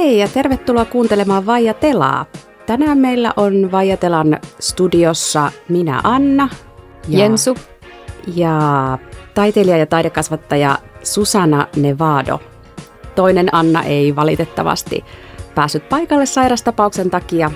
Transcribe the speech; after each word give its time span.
Hei 0.00 0.18
ja 0.18 0.28
tervetuloa 0.28 0.84
kuuntelemaan 0.84 1.46
Vaija 1.46 1.74
Telaa. 1.74 2.26
Tänään 2.66 2.98
meillä 2.98 3.32
on 3.36 3.72
Vaija 3.72 3.96
Telan 3.96 4.38
studiossa 4.60 5.52
minä 5.68 6.00
Anna. 6.04 6.48
Ja, 7.08 7.18
Jensu. 7.18 7.56
Ja 8.34 8.58
taiteilija 9.34 9.76
ja 9.76 9.86
taidekasvattaja 9.86 10.78
Susana 11.02 11.66
Nevado. 11.76 12.40
Toinen 13.14 13.54
Anna 13.54 13.82
ei 13.82 14.16
valitettavasti 14.16 15.04
päässyt 15.54 15.88
paikalle 15.88 16.26
sairastapauksen 16.26 17.10
takia, 17.10 17.50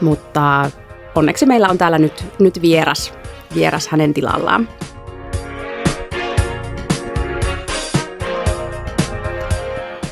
mutta 0.00 0.70
onneksi 1.14 1.46
meillä 1.46 1.68
on 1.68 1.78
täällä 1.78 1.98
nyt, 1.98 2.24
nyt 2.38 2.62
vieras, 2.62 3.14
vieras 3.54 3.88
hänen 3.88 4.14
tilallaan. 4.14 4.68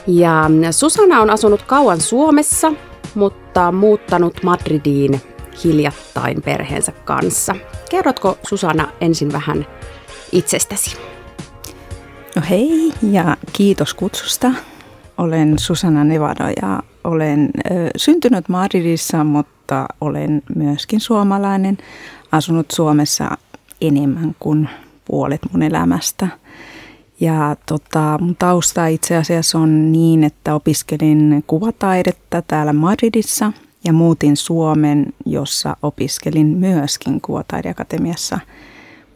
Ja 0.08 0.50
Susanna 0.70 1.20
on 1.20 1.30
asunut 1.30 1.62
kauan 1.62 2.00
Suomessa, 2.00 2.72
mutta 3.14 3.72
muuttanut 3.72 4.42
Madridiin 4.42 5.20
hiljattain 5.64 6.42
perheensä 6.42 6.92
kanssa. 6.92 7.54
Kerrotko 7.90 8.38
Susanna 8.48 8.88
ensin 9.00 9.32
vähän 9.32 9.66
itsestäsi? 10.32 10.96
No 12.36 12.42
hei 12.50 12.92
ja 13.10 13.36
kiitos 13.52 13.94
kutsusta. 13.94 14.50
Olen 15.18 15.58
Susanna 15.58 16.04
Nevado 16.04 16.44
ja 16.62 16.82
olen 17.04 17.50
ö, 17.70 17.72
syntynyt 17.96 18.48
Madridissa, 18.48 19.24
mutta 19.24 19.86
olen 20.00 20.42
myöskin 20.54 21.00
suomalainen. 21.00 21.78
Asunut 22.32 22.70
Suomessa 22.70 23.30
enemmän 23.80 24.36
kuin 24.38 24.68
puolet 25.04 25.40
mun 25.52 25.62
elämästä– 25.62 26.28
ja 27.20 27.56
tota, 27.66 28.18
mun 28.20 28.36
tausta 28.36 28.86
itse 28.86 29.16
asiassa 29.16 29.58
on 29.58 29.92
niin, 29.92 30.24
että 30.24 30.54
opiskelin 30.54 31.44
kuvataidetta 31.46 32.42
täällä 32.42 32.72
Madridissa 32.72 33.52
ja 33.84 33.92
muutin 33.92 34.36
Suomen, 34.36 35.06
jossa 35.26 35.76
opiskelin 35.82 36.46
myöskin 36.46 37.20
kuvataideakatemiassa 37.20 38.40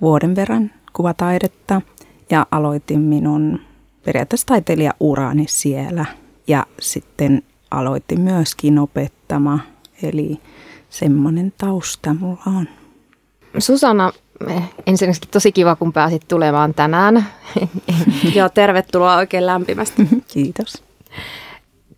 vuoden 0.00 0.36
verran 0.36 0.70
kuvataidetta. 0.92 1.82
Ja 2.30 2.46
aloitin 2.50 3.00
minun 3.00 3.60
periaatteessa 4.04 4.46
taiteilijaurani 4.46 5.44
siellä. 5.48 6.04
Ja 6.46 6.66
sitten 6.80 7.42
aloitin 7.70 8.20
myöskin 8.20 8.78
opettama, 8.78 9.58
eli 10.02 10.40
semmoinen 10.90 11.52
tausta 11.58 12.14
mulla 12.14 12.42
on. 12.46 12.68
Susanna, 13.58 14.12
ensinnäkin 14.86 15.28
tosi 15.30 15.52
kiva, 15.52 15.76
kun 15.76 15.92
pääsit 15.92 16.22
tulemaan 16.28 16.74
tänään. 16.74 17.26
Joo, 18.34 18.48
tervetuloa 18.48 19.16
oikein 19.16 19.46
lämpimästi. 19.46 20.08
Kiitos. 20.32 20.82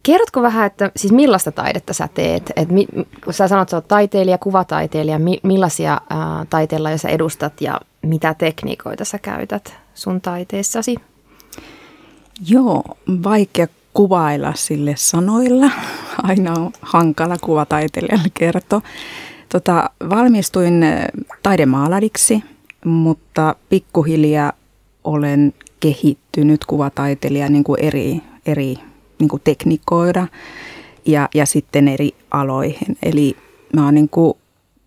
Kerrotko 0.03 0.43
vähän, 0.43 0.67
että 0.67 0.91
siis 0.97 1.13
millaista 1.13 1.53
taidetta 1.53 1.93
sä 1.93 2.09
teet? 2.15 2.53
Et 2.57 2.69
mi, 2.69 2.87
kun 3.25 3.33
sä 3.35 3.49
sanot, 3.49 3.63
että 3.63 3.71
sä 3.71 3.77
oot 3.77 3.89
taiteilija, 3.89 4.39
kuvataiteilija, 4.39 5.19
mi, 5.19 5.41
millaisia 5.43 6.01
ää, 6.11 6.47
taiteilla 6.51 6.97
sä 6.97 7.09
edustat 7.09 7.61
ja 7.61 7.81
mitä 8.03 8.35
tekniikoita 8.35 9.05
sä 9.05 9.19
käytät 9.19 9.75
sun 9.95 10.21
taiteessasi? 10.21 10.97
Joo, 12.49 12.83
vaikea 13.25 13.67
kuvailla 13.95 14.53
sille 14.57 14.95
sanoilla. 14.97 15.71
Aina 16.23 16.53
on 16.53 16.73
hankala 16.83 17.37
kuvataiteilijalle 17.41 18.31
kertoa. 18.35 18.81
Tota, 19.55 19.91
valmistuin 20.11 20.83
eh, 20.83 21.05
taidemaalariksi, 21.43 22.43
mutta 22.85 23.57
pikkuhiljaa 23.69 24.53
olen 25.05 25.55
kehittynyt 25.81 26.65
kuvataiteilija 26.65 27.49
niin 27.49 27.65
kuin 27.65 27.81
eri, 27.81 28.21
eri 28.47 28.75
niin 29.19 29.29
kuin 29.29 29.43
tekniikoida 29.45 30.27
ja, 31.07 31.29
ja 31.35 31.47
sitten 31.47 31.89
eri 31.89 32.15
aloihin. 32.31 32.97
Eli 33.03 33.37
mä 33.73 33.85
oon 33.85 33.95
niin 33.95 34.09
kuin 34.09 34.35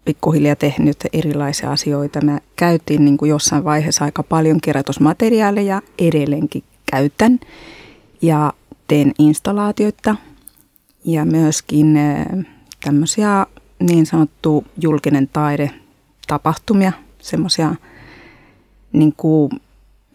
pikkuhiljaa 0.06 0.56
tehnyt 0.56 0.98
erilaisia 1.14 1.72
asioita. 1.72 2.26
Mä 2.26 2.40
käytin 2.56 3.06
niin 3.06 3.18
kuin 3.18 3.30
jossain 3.30 3.64
vaiheessa 3.64 4.06
aika 4.06 4.24
paljon 4.24 4.62
kerätysmateriaaleja, 4.62 5.82
edelleenkin 6.00 6.64
käytän 6.92 7.40
ja 8.22 8.54
teen 8.88 9.12
installaatioita 9.20 10.16
ja 11.06 11.26
myöskin 11.26 11.98
eh, 11.98 12.26
tämmöisiä 12.84 13.46
niin 13.80 14.06
sanottu 14.06 14.66
julkinen 14.82 15.30
taide 15.34 15.72
tapahtumia, 16.28 16.92
semmoisia, 17.20 17.76
niin 18.94 19.14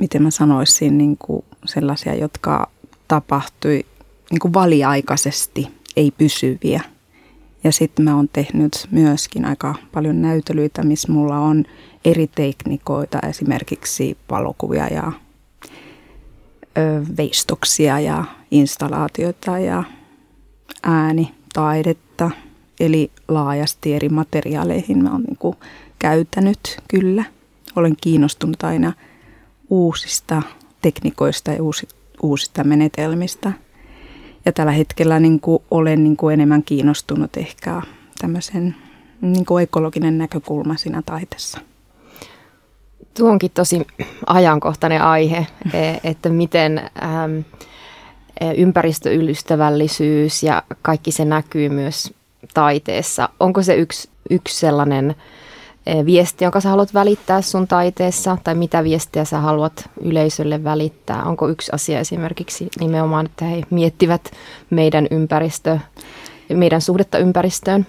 miten 0.00 0.22
mä 0.22 0.30
sanoisin, 0.30 0.98
niin 0.98 1.16
kuin 1.16 1.44
sellaisia, 1.64 2.14
jotka 2.14 2.70
tapahtui 3.08 3.84
niin 4.30 4.40
kuin 4.40 4.54
valiaikaisesti, 4.54 5.68
ei 5.96 6.10
pysyviä. 6.10 6.82
Ja 7.64 7.72
sitten 7.72 8.04
mä 8.04 8.16
oon 8.16 8.28
tehnyt 8.32 8.88
myöskin 8.90 9.44
aika 9.44 9.74
paljon 9.92 10.22
näytelyitä, 10.22 10.82
missä 10.82 11.12
mulla 11.12 11.38
on 11.38 11.64
eri 12.04 12.26
teknikoita, 12.26 13.18
esimerkiksi 13.28 14.16
valokuvia 14.30 14.86
ja 14.86 15.12
ö, 16.78 17.04
veistoksia 17.16 18.00
ja 18.00 18.24
installaatioita 18.50 19.58
ja 19.58 19.84
äänitaidetta– 20.82 22.30
eli 22.82 23.10
laajasti 23.28 23.94
eri 23.94 24.09
materiaaleihin 24.09 25.03
mä 25.03 25.10
oon 25.10 25.22
niin 25.22 25.56
käytänyt 25.98 26.78
kyllä. 26.88 27.25
Olen 27.76 27.97
kiinnostunut 28.00 28.62
aina 28.62 28.93
uusista 29.70 30.43
tekniikoista 30.82 31.50
ja 31.50 31.59
uusista 32.22 32.65
menetelmistä. 32.65 33.53
Ja 34.44 34.53
tällä 34.53 34.72
hetkellä 34.72 35.20
niin 35.20 35.41
kuin 35.41 35.62
olen 35.70 36.04
niin 36.04 36.16
kuin 36.16 36.34
enemmän 36.34 36.62
kiinnostunut 36.62 37.37
ehkä 37.37 37.82
tämmöisen 38.20 38.75
niin 39.20 39.44
kuin 39.44 39.62
ekologinen 39.62 40.19
näkökulma 40.19 40.76
siinä 40.76 41.03
taiteessa. 41.06 41.60
Tuo 43.16 43.31
onkin 43.31 43.50
tosi 43.50 43.87
ajankohtainen 44.26 45.03
aihe, 45.03 45.47
e, 45.72 45.94
että 46.04 46.28
miten 46.28 46.78
ähm, 46.78 47.38
ympäristöystävällisyys 48.56 50.43
ja 50.43 50.62
kaikki 50.82 51.12
se 51.12 51.25
näkyy 51.25 51.69
myös 51.69 52.14
taiteessa. 52.54 53.28
Onko 53.41 53.62
se 53.62 53.75
yksi, 53.75 54.08
yksi 54.30 54.58
sellainen 54.58 55.14
eh, 55.86 56.04
viesti, 56.04 56.44
jonka 56.44 56.60
sä 56.60 56.69
haluat 56.69 56.94
välittää 56.94 57.42
sun 57.42 57.69
taiteessa, 57.69 58.38
tai 58.44 58.54
mitä 58.54 58.84
viestiä 58.84 59.25
sä 59.25 59.38
haluat 59.38 59.91
yleisölle 60.00 60.64
välittää? 60.64 61.25
Onko 61.25 61.48
yksi 61.48 61.72
asia 61.75 62.00
esimerkiksi 62.00 62.69
nimenomaan, 62.81 63.26
että 63.26 63.44
he 63.44 63.62
miettivät 63.70 64.31
meidän 64.70 65.06
ympäristö, 65.10 65.78
meidän 66.54 66.81
suhdetta 66.81 67.19
ympäristöön? 67.19 67.86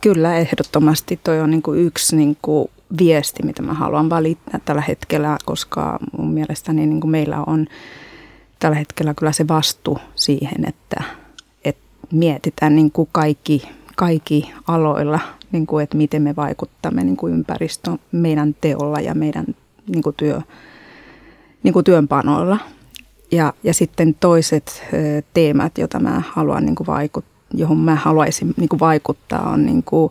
Kyllä, 0.00 0.36
ehdottomasti 0.36 1.20
toi 1.24 1.40
on 1.40 1.50
niin 1.50 1.62
kuin 1.62 1.80
yksi 1.80 2.16
niin 2.16 2.36
kuin 2.42 2.70
viesti, 2.98 3.42
mitä 3.42 3.62
mä 3.62 3.74
haluan 3.74 4.10
välittää 4.10 4.60
tällä 4.64 4.82
hetkellä, 4.88 5.38
koska 5.44 5.98
mun 6.18 6.32
mielestäni 6.32 6.86
niin 6.86 7.00
kuin 7.00 7.10
meillä 7.10 7.44
on 7.46 7.66
tällä 8.58 8.76
hetkellä 8.76 9.14
kyllä 9.14 9.32
se 9.32 9.48
vastu 9.48 9.98
siihen, 10.14 10.68
että 10.68 11.02
mietitään 12.12 12.76
niin 12.76 12.92
kuin 12.92 13.08
kaikki, 13.12 13.68
kaikki 13.96 14.50
aloilla, 14.68 15.20
niin 15.52 15.66
kuin, 15.66 15.82
että 15.82 15.96
miten 15.96 16.22
me 16.22 16.36
vaikuttamme 16.36 17.04
niin 17.04 17.16
kuin 17.16 17.34
ympäristöön 17.34 17.98
meidän 18.12 18.56
teolla 18.60 19.00
ja 19.00 19.14
meidän 19.14 19.46
niin 19.86 20.02
kuin 20.02 20.16
työ, 20.16 20.40
niin 21.62 21.72
kuin 21.72 21.84
työnpanoilla. 21.84 22.58
Ja, 23.32 23.52
ja 23.62 23.74
sitten 23.74 24.14
toiset 24.20 24.82
teemat, 25.34 25.78
joita 25.78 26.00
mä 26.00 26.22
haluan 26.28 26.64
niin 26.64 26.74
kuin 26.74 26.86
vaikut, 26.86 27.24
johon 27.54 27.78
mä 27.78 27.94
haluaisin 27.94 28.54
niin 28.56 28.68
kuin 28.68 28.80
vaikuttaa, 28.80 29.50
on 29.50 29.66
niin 29.66 29.82
kuin, 29.82 30.10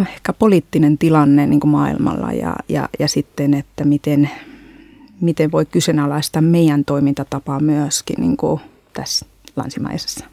ehkä 0.00 0.32
poliittinen 0.32 0.98
tilanne 0.98 1.46
niin 1.46 1.60
kuin 1.60 1.70
maailmalla 1.70 2.32
ja, 2.32 2.56
ja, 2.68 2.88
ja 2.98 3.08
sitten, 3.08 3.54
että 3.54 3.84
miten, 3.84 4.30
miten 5.20 5.52
voi 5.52 5.66
kyseenalaistaa 5.66 6.42
meidän 6.42 6.84
toimintatapaa 6.84 7.60
myöskin 7.60 8.16
niin 8.18 8.36
kuin 8.36 8.60
tässä 8.92 9.26
länsimaisessa 9.56 10.24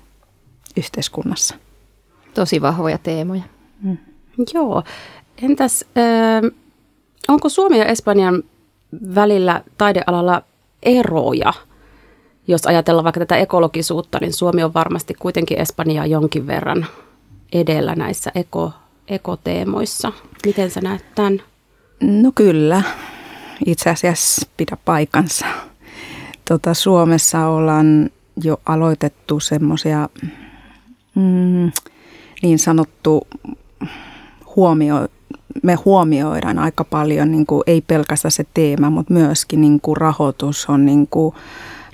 yhteiskunnassa. 0.77 1.55
Tosi 2.33 2.61
vahvoja 2.61 2.97
teemoja. 2.97 3.43
Mm. 3.83 3.97
Joo. 4.53 4.83
Entäs, 5.41 5.85
äh, 5.97 6.51
onko 7.27 7.49
Suomi 7.49 7.79
ja 7.79 7.85
Espanjan 7.85 8.43
välillä 9.15 9.63
taidealalla 9.77 10.41
eroja? 10.83 11.53
Jos 12.47 12.67
ajatellaan 12.67 13.03
vaikka 13.03 13.19
tätä 13.19 13.37
ekologisuutta, 13.37 14.17
niin 14.21 14.33
Suomi 14.33 14.63
on 14.63 14.73
varmasti 14.73 15.13
kuitenkin 15.13 15.59
Espanjaa 15.59 16.05
jonkin 16.05 16.47
verran 16.47 16.85
edellä 17.53 17.95
näissä 17.95 18.31
eko, 18.35 18.71
ekoteemoissa. 19.07 20.11
Miten 20.45 20.71
sä 20.71 20.81
näet 20.81 21.05
tämän? 21.15 21.41
No 22.01 22.31
kyllä, 22.35 22.81
itse 23.65 23.89
asiassa 23.89 24.47
pidä 24.57 24.77
paikansa. 24.85 25.45
Tota, 26.47 26.73
Suomessa 26.73 27.47
ollaan 27.47 28.09
jo 28.43 28.61
aloitettu 28.65 29.39
semmoisia 29.39 30.09
mm, 31.17 31.71
niin 32.41 32.59
sanottu 32.59 33.27
huomio, 34.55 35.07
me 35.63 35.75
huomioidaan 35.75 36.59
aika 36.59 36.83
paljon, 36.83 37.31
niin 37.31 37.45
kuin, 37.45 37.63
ei 37.67 37.81
pelkästään 37.81 38.31
se 38.31 38.45
teema, 38.53 38.89
mutta 38.89 39.13
myöskin 39.13 39.61
niin 39.61 39.81
kuin 39.81 39.97
rahoitus 39.97 40.65
on 40.69 40.85
niin 40.85 41.07
kuin, 41.07 41.35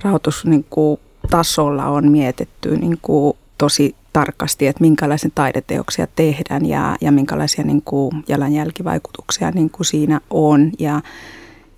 rahoitus 0.03 0.45
niin 0.45 0.65
kuin 0.69 0.99
tasolla 1.29 1.85
on 1.85 2.11
mietitty 2.11 2.77
niin 2.77 2.97
kuin 3.01 3.37
tosi 3.57 3.95
tarkasti, 4.13 4.67
että 4.67 4.81
minkälaisia 4.81 5.31
taideteoksia 5.35 6.07
tehdään 6.15 6.65
ja, 6.65 6.95
ja 7.01 7.11
minkälaisia 7.11 7.63
niin 7.63 7.81
kuin 7.81 8.23
jalanjälkivaikutuksia 8.27 9.51
niin 9.51 9.69
kuin 9.69 9.85
siinä 9.85 10.21
on. 10.29 10.71
Ja, 10.79 11.01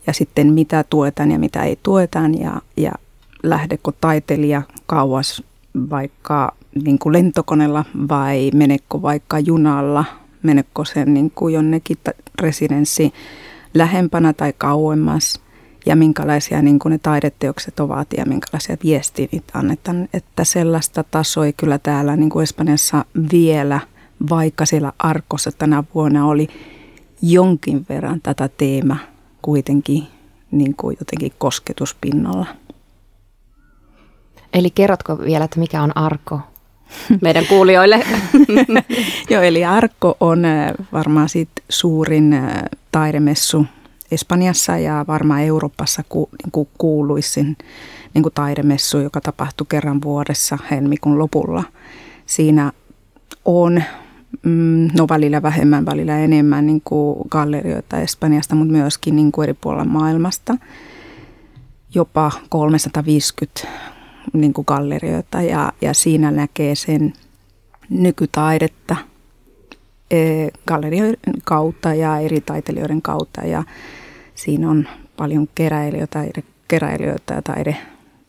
ja 0.07 0.13
sitten 0.13 0.53
mitä 0.53 0.83
tuetaan 0.89 1.31
ja 1.31 1.39
mitä 1.39 1.63
ei 1.63 1.79
tuetaan 1.83 2.39
ja, 2.39 2.61
ja 2.77 2.91
lähdekö 3.43 3.91
taiteilija 4.01 4.61
kauas 4.85 5.43
vaikka 5.89 6.55
niin 6.83 6.99
kuin 6.99 7.13
lentokoneella 7.13 7.85
vai 8.09 8.51
menekö 8.53 9.01
vaikka 9.01 9.39
junalla, 9.39 10.05
menekö 10.43 10.85
sen 10.85 11.13
niin 11.13 11.31
kuin 11.31 11.53
jonnekin 11.53 11.97
residenssi 12.41 13.13
lähempänä 13.73 14.33
tai 14.33 14.53
kauemmas 14.57 15.41
ja 15.85 15.95
minkälaisia 15.95 16.61
niin 16.61 16.79
kuin 16.79 16.91
ne 16.91 16.97
taideteokset 16.97 17.79
ovat 17.79 18.07
ja 18.17 18.25
minkälaisia 18.25 18.77
viestiä 18.83 19.27
niitä 19.31 19.59
annetaan. 19.59 20.09
Että 20.13 20.43
sellaista 20.43 21.03
tasoa 21.03 21.45
ei 21.45 21.53
kyllä 21.53 21.79
täällä 21.79 22.15
niin 22.15 22.29
kuin 22.29 22.43
Espanjassa 22.43 23.05
vielä, 23.31 23.79
vaikka 24.29 24.65
siellä 24.65 24.93
Arkossa 24.99 25.51
tänä 25.51 25.83
vuonna 25.95 26.25
oli 26.25 26.47
jonkin 27.21 27.85
verran 27.89 28.21
tätä 28.21 28.47
teema 28.47 28.97
kuitenkin 29.41 30.07
niin 30.51 30.75
kuin 30.75 30.97
jotenkin 30.99 31.31
kosketuspinnalla. 31.37 32.45
Eli 34.53 34.69
kerrotko 34.69 35.19
vielä, 35.19 35.45
että 35.45 35.59
mikä 35.59 35.83
on 35.83 35.97
Arko? 35.97 36.39
Meidän 37.21 37.45
kuulijoille. 37.45 38.03
Joo, 39.29 39.41
eli 39.41 39.65
Arko 39.65 40.17
on 40.19 40.45
äh, 40.45 40.71
varmaan 40.93 41.29
sit 41.29 41.49
suurin 41.69 42.33
äh, 42.33 42.63
taidemessu 42.91 43.65
Espanjassa 44.11 44.77
ja 44.77 45.05
varmaan 45.07 45.41
Euroopassa 45.41 46.03
ku, 46.09 46.29
niin 46.43 46.51
kuin 46.51 46.69
kuuluisin 46.77 47.57
niin 48.13 48.23
kuin 48.23 48.33
taidemessu, 48.33 48.99
joka 48.99 49.21
tapahtuu 49.21 49.65
kerran 49.65 50.01
vuodessa 50.01 50.57
helmikuun 50.71 51.19
lopulla. 51.19 51.63
Siinä 52.25 52.71
on 53.45 53.83
mm, 54.43 54.89
no 54.97 55.07
välillä 55.09 55.41
vähemmän, 55.41 55.85
välillä 55.85 56.19
enemmän 56.19 56.65
niin 56.65 56.81
kuin 56.85 57.17
gallerioita 57.29 57.99
Espanjasta, 57.99 58.55
mutta 58.55 58.71
myöskin 58.71 59.15
niin 59.15 59.31
kuin 59.31 59.43
eri 59.43 59.53
puolilla 59.53 59.85
maailmasta. 59.85 60.57
Jopa 61.95 62.31
350 62.49 63.67
niin 64.33 64.53
kuin 64.53 64.65
gallerioita 64.67 65.41
ja, 65.41 65.73
ja 65.81 65.93
siinä 65.93 66.31
näkee 66.31 66.75
sen 66.75 67.13
nykytaidetta 67.89 68.95
e, 70.11 70.47
gallerioiden 70.67 71.33
kautta 71.43 71.93
ja 71.93 72.19
eri 72.19 72.41
taiteilijoiden 72.41 73.01
kautta 73.01 73.41
ja 73.41 73.63
siinä 74.35 74.69
on 74.69 74.87
paljon 75.17 75.47
keräilijöitä, 75.55 76.25
keräilijöitä 76.67 77.33
ja 77.33 77.41
taide, 77.41 77.77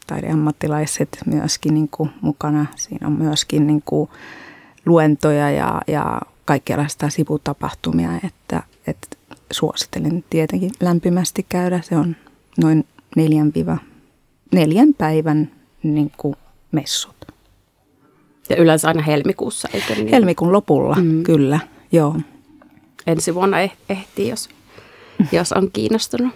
taideammattilaiset 0.06 1.18
myöskin 1.26 1.74
niin 1.74 1.88
kuin 1.88 2.10
mukana. 2.20 2.66
Siinä 2.76 3.06
on 3.06 3.12
myöskin 3.12 3.66
niin 3.66 3.82
kuin 3.84 4.10
luentoja 4.86 5.50
ja, 5.50 5.82
ja 5.86 6.20
kaikenlaista 6.44 7.10
sivutapahtumia, 7.10 8.10
että, 8.24 8.62
että 8.86 9.16
suosittelen 9.50 10.24
tietenkin 10.30 10.70
lämpimästi 10.80 11.46
käydä. 11.48 11.80
Se 11.82 11.96
on 11.96 12.16
noin 12.58 12.84
neljän, 13.16 13.52
viva, 13.54 13.78
neljän 14.52 14.94
päivän 14.94 15.50
niin 15.94 16.12
kuin 16.16 16.36
messut. 16.72 17.14
Ja 18.48 18.56
yleensä 18.56 18.88
aina 18.88 19.02
helmikuussa, 19.02 19.68
eikö 19.72 19.94
niin? 19.94 20.08
Helmikuun 20.08 20.52
lopulla, 20.52 20.96
mm. 20.96 21.22
kyllä, 21.22 21.60
joo. 21.92 22.16
Ensi 23.06 23.34
vuonna 23.34 23.66
eh- 23.66 23.76
ehtii, 23.88 24.28
jos, 24.28 24.48
jos 25.32 25.52
on 25.52 25.70
kiinnostunut. 25.72 26.34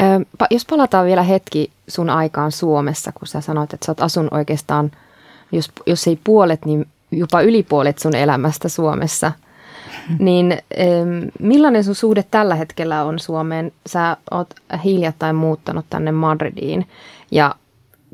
Ö, 0.00 0.44
jos 0.50 0.64
palataan 0.64 1.06
vielä 1.06 1.22
hetki 1.22 1.70
sun 1.88 2.10
aikaan 2.10 2.52
Suomessa, 2.52 3.12
kun 3.12 3.28
sä 3.28 3.40
sanoit, 3.40 3.74
että 3.74 3.86
sä 3.86 3.92
oot 3.92 4.00
asun 4.02 4.28
oikeastaan, 4.30 4.90
jos, 5.52 5.72
jos 5.86 6.06
ei 6.06 6.18
puolet, 6.24 6.64
niin 6.64 6.86
jopa 7.10 7.40
yli 7.40 7.62
puolet 7.62 7.98
sun 7.98 8.14
elämästä 8.16 8.68
Suomessa. 8.68 9.32
Niin 10.18 10.58
millainen 11.40 11.84
sun 11.84 11.94
suhde 11.94 12.24
tällä 12.30 12.54
hetkellä 12.54 13.04
on 13.04 13.18
Suomeen? 13.18 13.72
Sä 13.86 14.16
oot 14.30 14.54
hiljattain 14.84 15.36
muuttanut 15.36 15.86
tänne 15.90 16.12
Madridiin 16.12 16.86
ja 17.30 17.54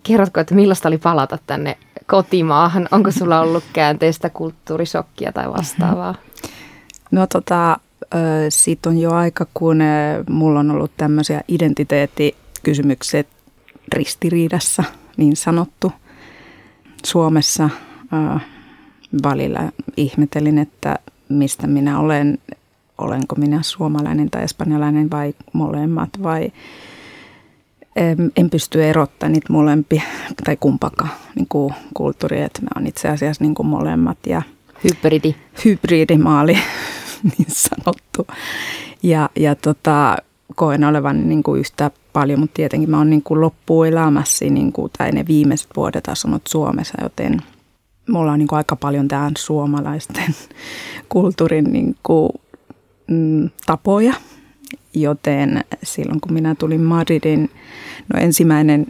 Kerrotko, 0.07 0.41
että 0.41 0.55
millaista 0.55 0.89
oli 0.89 0.99
palata 0.99 1.39
tänne 1.47 1.79
kotimaahan? 2.07 2.89
Onko 2.91 3.11
sulla 3.11 3.41
ollut 3.41 3.65
käänteistä 3.73 4.31
kulttuurisokkia 4.31 5.33
tai 5.33 5.53
vastaavaa? 5.53 6.15
No 7.11 7.27
tota, 7.27 7.79
siitä 8.49 8.89
on 8.89 8.99
jo 8.99 9.13
aika, 9.13 9.47
kun 9.55 9.79
mulla 10.31 10.61
on 10.61 10.71
ollut 10.71 10.91
tämmöisiä 10.97 11.41
identiteettikysymykset 11.49 13.29
ristiriidassa, 13.93 14.85
niin 15.17 15.37
sanottu. 15.37 15.93
Suomessa 17.07 17.71
välillä 19.23 19.73
ihmetelin, 19.97 20.59
että 20.59 20.99
mistä 21.29 21.67
minä 21.67 21.99
olen, 21.99 22.39
olenko 22.99 23.35
minä 23.37 23.63
suomalainen 23.63 24.31
tai 24.31 24.43
espanjalainen 24.43 25.11
vai 25.11 25.35
molemmat 25.53 26.11
vai 26.23 26.53
en 28.37 28.51
pysty 28.51 28.85
erottamaan 28.85 29.33
niitä 29.33 29.53
molempia 29.53 30.03
tai 30.45 30.57
kumpakaan 30.57 31.11
niin 31.35 31.47
kuin 31.49 31.75
kulttuuria, 31.95 32.47
että 32.47 32.63
mä 32.63 32.69
oon 32.77 32.87
itse 32.87 33.09
asiassa 33.09 33.45
niin 33.45 33.55
kuin 33.55 33.67
molemmat. 33.67 34.19
Ja 34.27 34.43
Hybridi. 34.85 35.35
Hybridimaali, 35.65 36.53
niin 37.39 37.49
sanottu. 37.49 38.27
Ja, 39.03 39.31
ja 39.37 39.55
tota, 39.55 40.17
koen 40.55 40.85
olevan 40.85 41.29
niin 41.29 41.43
kuin 41.43 41.61
yhtä 41.61 41.91
paljon, 42.13 42.41
mutta 42.41 42.55
tietenkin 42.55 42.91
mä 42.91 42.99
oon 42.99 43.11
niin 43.11 43.23
kuin 43.23 43.41
loppuelämässä 43.41 44.45
niin 44.45 44.73
kuin, 44.73 44.93
tai 44.99 45.13
ne 45.13 45.25
viimeiset 45.29 45.69
vuodet 45.77 46.09
asunut 46.09 46.43
Suomessa, 46.49 46.95
joten 47.03 47.43
mulla 48.09 48.33
on 48.33 48.39
niin 48.39 48.49
kuin 48.49 48.57
aika 48.57 48.77
paljon 48.77 49.09
tämän 49.09 49.33
suomalaisten 49.39 50.35
kulttuurin 51.09 51.65
niin 51.65 51.97
kuin, 52.03 52.31
mm, 53.07 53.51
tapoja 53.67 54.15
Joten 54.97 55.65
silloin 55.83 56.21
kun 56.21 56.33
minä 56.33 56.55
tulin 56.55 56.81
Madridin, 56.81 57.51
no 58.15 58.21
ensimmäinen 58.21 58.87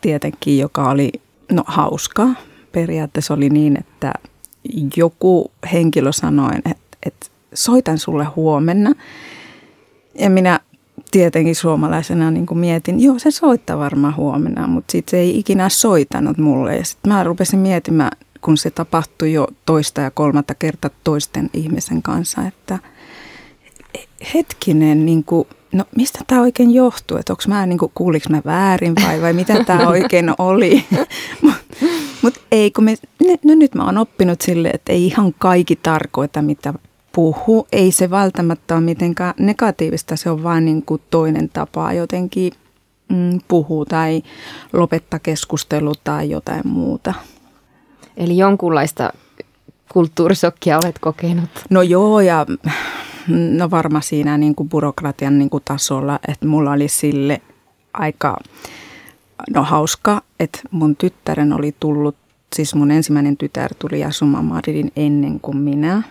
tietenkin, 0.00 0.58
joka 0.58 0.90
oli 0.90 1.12
no 1.52 1.64
hauskaa. 1.66 2.34
Periaatteessa 2.72 3.34
oli 3.34 3.48
niin, 3.48 3.78
että 3.80 4.12
joku 4.96 5.50
henkilö 5.72 6.12
sanoi, 6.12 6.50
että, 6.56 6.70
että 7.06 7.26
soitan 7.54 7.98
sulle 7.98 8.24
huomenna. 8.24 8.92
Ja 10.14 10.30
minä 10.30 10.60
tietenkin 11.10 11.56
suomalaisena 11.56 12.30
niin 12.30 12.46
kuin 12.46 12.58
mietin, 12.58 13.00
joo 13.00 13.18
se 13.18 13.30
soittaa 13.30 13.78
varmaan 13.78 14.16
huomenna, 14.16 14.66
mutta 14.66 14.92
sitten 14.92 15.10
se 15.10 15.18
ei 15.18 15.38
ikinä 15.38 15.68
soitanut 15.68 16.38
mulle. 16.38 16.76
Ja 16.76 16.84
sitten 16.84 17.12
mä 17.12 17.24
rupesin 17.24 17.58
miettimään, 17.58 18.10
kun 18.40 18.56
se 18.56 18.70
tapahtui 18.70 19.32
jo 19.32 19.48
toista 19.66 20.00
ja 20.00 20.10
kolmatta 20.10 20.54
kertaa 20.54 20.90
toisten 21.04 21.50
ihmisen 21.52 22.02
kanssa, 22.02 22.46
että– 22.46 22.78
hetkinen, 24.34 25.06
niin 25.06 25.24
kuin, 25.24 25.48
no 25.72 25.84
mistä 25.96 26.18
tämä 26.26 26.40
oikein 26.40 26.74
johtuu? 26.74 27.16
Että 27.16 27.32
onko 27.32 27.42
mä, 27.48 27.66
niin 27.66 27.78
kuin, 27.78 27.92
kuuliko 27.94 28.26
mä 28.30 28.42
väärin 28.44 28.94
vai, 29.06 29.22
vai 29.22 29.32
mitä 29.32 29.64
tämä 29.64 29.88
oikein 29.94 30.34
oli? 30.38 30.84
Mutta 31.42 31.62
mut 32.22 32.34
ei, 32.52 32.70
kun 32.70 32.84
me, 32.84 32.94
no 33.44 33.54
nyt 33.54 33.74
mä 33.74 33.84
oon 33.84 33.98
oppinut 33.98 34.40
sille, 34.40 34.68
että 34.68 34.92
ei 34.92 35.06
ihan 35.06 35.34
kaikki 35.38 35.76
tarkoita, 35.76 36.42
mitä 36.42 36.74
puhuu. 37.12 37.66
Ei 37.72 37.92
se 37.92 38.10
välttämättä 38.10 38.74
ole 38.74 38.82
mitenkään 38.82 39.34
negatiivista, 39.38 40.16
se 40.16 40.30
on 40.30 40.42
vain 40.42 40.64
niin 40.64 40.82
kuin 40.82 41.02
toinen 41.10 41.48
tapa 41.48 41.92
jotenkin 41.92 42.52
mm, 43.08 43.40
puhua 43.48 43.84
tai 43.84 44.22
lopettaa 44.72 45.18
keskustelu 45.18 45.92
tai 46.04 46.30
jotain 46.30 46.68
muuta. 46.68 47.14
Eli 48.16 48.36
jonkunlaista 48.36 49.12
kulttuurisokkia 49.92 50.78
olet 50.84 50.98
kokenut? 50.98 51.50
No 51.70 51.82
joo, 51.82 52.20
ja 52.20 52.46
No 53.28 53.70
varmaan 53.70 54.02
siinä 54.02 54.38
niin 54.38 54.54
kuin 54.54 54.68
byrokratian 54.68 55.38
niin 55.38 55.50
kuin 55.50 55.62
tasolla, 55.64 56.18
että 56.28 56.46
mulla 56.46 56.72
oli 56.72 56.88
sille 56.88 57.40
aika 57.92 58.36
no 59.54 59.62
hauska, 59.62 60.22
että 60.40 60.58
mun 60.70 60.96
tyttären 60.96 61.52
oli 61.52 61.74
tullut, 61.80 62.16
siis 62.56 62.74
mun 62.74 62.90
ensimmäinen 62.90 63.36
tytär 63.36 63.74
tuli 63.78 64.04
asumaan 64.04 64.44
Madridin 64.44 64.92
ennen 64.96 65.40
kuin 65.40 65.56
minä. 65.56 66.02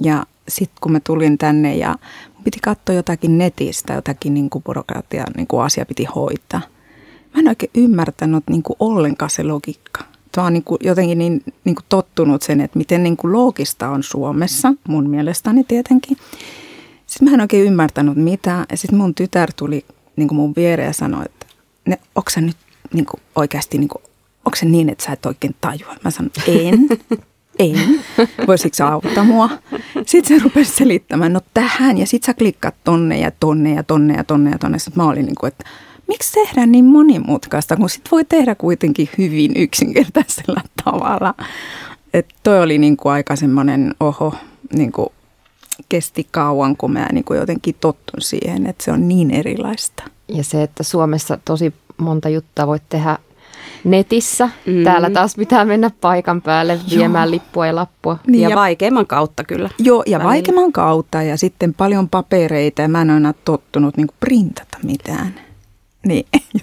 Ja 0.00 0.26
sitten 0.48 0.78
kun 0.80 0.92
mä 0.92 1.00
tulin 1.00 1.38
tänne 1.38 1.76
ja 1.76 1.96
mun 2.34 2.44
piti 2.44 2.58
katsoa 2.62 2.94
jotakin 2.94 3.38
netistä, 3.38 3.92
jotakin 3.92 4.34
niin 4.34 4.50
kuin 4.50 4.64
byrokratian 4.64 5.26
niin 5.36 5.46
kuin 5.46 5.62
asia 5.62 5.86
piti 5.86 6.04
hoitaa. 6.04 6.60
Mä 7.34 7.40
en 7.40 7.48
oikein 7.48 7.70
ymmärtänyt 7.74 8.44
niin 8.50 8.62
kuin 8.62 8.76
ollenkaan 8.80 9.30
se 9.30 9.42
logiikka. 9.42 10.04
Mä 10.36 10.42
oon 10.42 10.52
niin 10.52 10.64
kuin 10.64 10.78
jotenkin 10.82 11.18
niin, 11.18 11.42
niin 11.64 11.74
kuin 11.74 11.84
tottunut 11.88 12.42
sen, 12.42 12.60
että 12.60 12.78
miten 12.78 13.02
niin 13.02 13.16
kuin 13.16 13.32
loogista 13.32 13.88
on 13.88 14.02
Suomessa, 14.02 14.72
mun 14.88 15.10
mielestäni 15.10 15.64
tietenkin. 15.64 16.16
Sitten 17.06 17.28
mä 17.28 17.34
en 17.34 17.40
oikein 17.40 17.66
ymmärtänyt 17.66 18.16
mitään. 18.16 18.66
Ja 18.70 18.76
sitten 18.76 18.98
mun 18.98 19.14
tytär 19.14 19.52
tuli 19.56 19.84
niin 20.16 20.28
kuin 20.28 20.36
mun 20.36 20.52
viereen 20.56 20.86
ja 20.86 20.92
sanoi, 20.92 21.24
että 21.24 21.46
ne, 21.86 21.98
onko 22.14 22.30
sä 22.30 22.40
nyt 22.40 22.56
niin 22.92 23.06
kuin 23.06 23.20
oikeasti, 23.34 23.78
niin 23.78 23.88
kuin, 23.88 24.02
onko 24.44 24.56
se 24.56 24.66
niin, 24.66 24.88
että 24.88 25.04
sä 25.04 25.12
et 25.12 25.26
oikein 25.26 25.54
tajua? 25.60 25.96
Mä 26.04 26.10
sanoin, 26.10 26.32
en, 26.48 26.88
en. 27.58 28.04
Voisitko 28.46 28.84
auttaa 28.84 29.24
mua? 29.24 29.50
Sitten 30.06 30.38
se 30.38 30.44
rupesi 30.44 30.72
selittämään, 30.72 31.32
no 31.32 31.40
tähän 31.54 31.98
ja 31.98 32.06
sitten 32.06 32.26
sä 32.26 32.34
klikkaat 32.34 32.74
tonne 32.84 33.18
ja 33.18 33.30
tonne 33.40 33.74
ja 33.74 33.82
tonne 33.82 34.14
ja 34.14 34.24
tonne 34.24 34.50
ja 34.50 34.58
tonne. 34.58 34.78
Sitten 34.78 35.04
mä 35.04 35.10
olin 35.10 35.26
niin 35.26 35.36
kuin, 35.40 35.48
että 35.48 35.64
miksi 36.08 36.32
tehdään 36.32 36.72
niin 36.72 36.84
monimutkaista, 36.84 37.76
kun 37.76 37.90
sit 37.90 38.08
voi 38.10 38.24
tehdä 38.24 38.54
kuitenkin 38.54 39.08
hyvin 39.18 39.52
yksinkertaisella 39.56 40.60
tavalla. 40.84 41.34
Että 42.14 42.34
toi 42.42 42.62
oli 42.62 42.78
niin 42.78 42.96
kuin 42.96 43.12
aika 43.12 43.36
semmoinen, 43.36 43.94
oho, 44.00 44.34
niin 44.72 44.92
kuin 44.92 45.08
kesti 45.88 46.26
kauan, 46.30 46.76
kun 46.76 46.92
mä 46.92 47.08
niin 47.12 47.24
kuin 47.24 47.38
jotenkin 47.38 47.76
tottun 47.80 48.20
siihen, 48.20 48.66
että 48.66 48.84
se 48.84 48.92
on 48.92 49.08
niin 49.08 49.30
erilaista. 49.30 50.02
Ja 50.28 50.44
se, 50.44 50.62
että 50.62 50.82
Suomessa 50.82 51.38
tosi 51.44 51.74
monta 51.96 52.28
juttua 52.28 52.66
voit 52.66 52.82
tehdä 52.88 53.18
netissä. 53.84 54.50
Mm. 54.66 54.84
Täällä 54.84 55.10
taas 55.10 55.34
pitää 55.36 55.64
mennä 55.64 55.90
paikan 56.00 56.42
päälle 56.42 56.80
viemään 56.90 57.28
Joo. 57.28 57.30
lippua 57.30 57.66
ja 57.66 57.74
lappua. 57.74 58.18
Niin, 58.26 58.42
ja, 58.42 58.48
ja 58.48 58.56
vaikeamman 58.56 59.06
kautta 59.06 59.44
kyllä. 59.44 59.70
Joo, 59.78 60.02
ja 60.06 60.18
välillä. 60.18 60.30
vaikeamman 60.30 60.72
kautta 60.72 61.22
ja 61.22 61.36
sitten 61.36 61.74
paljon 61.74 62.08
papereita 62.08 62.82
ja 62.82 62.88
mä 62.88 63.02
en 63.02 63.10
ole 63.10 63.34
tottunut 63.44 63.96
niin 63.96 64.08
printata 64.20 64.78
mitään. 64.82 65.45
Niin, 66.06 66.26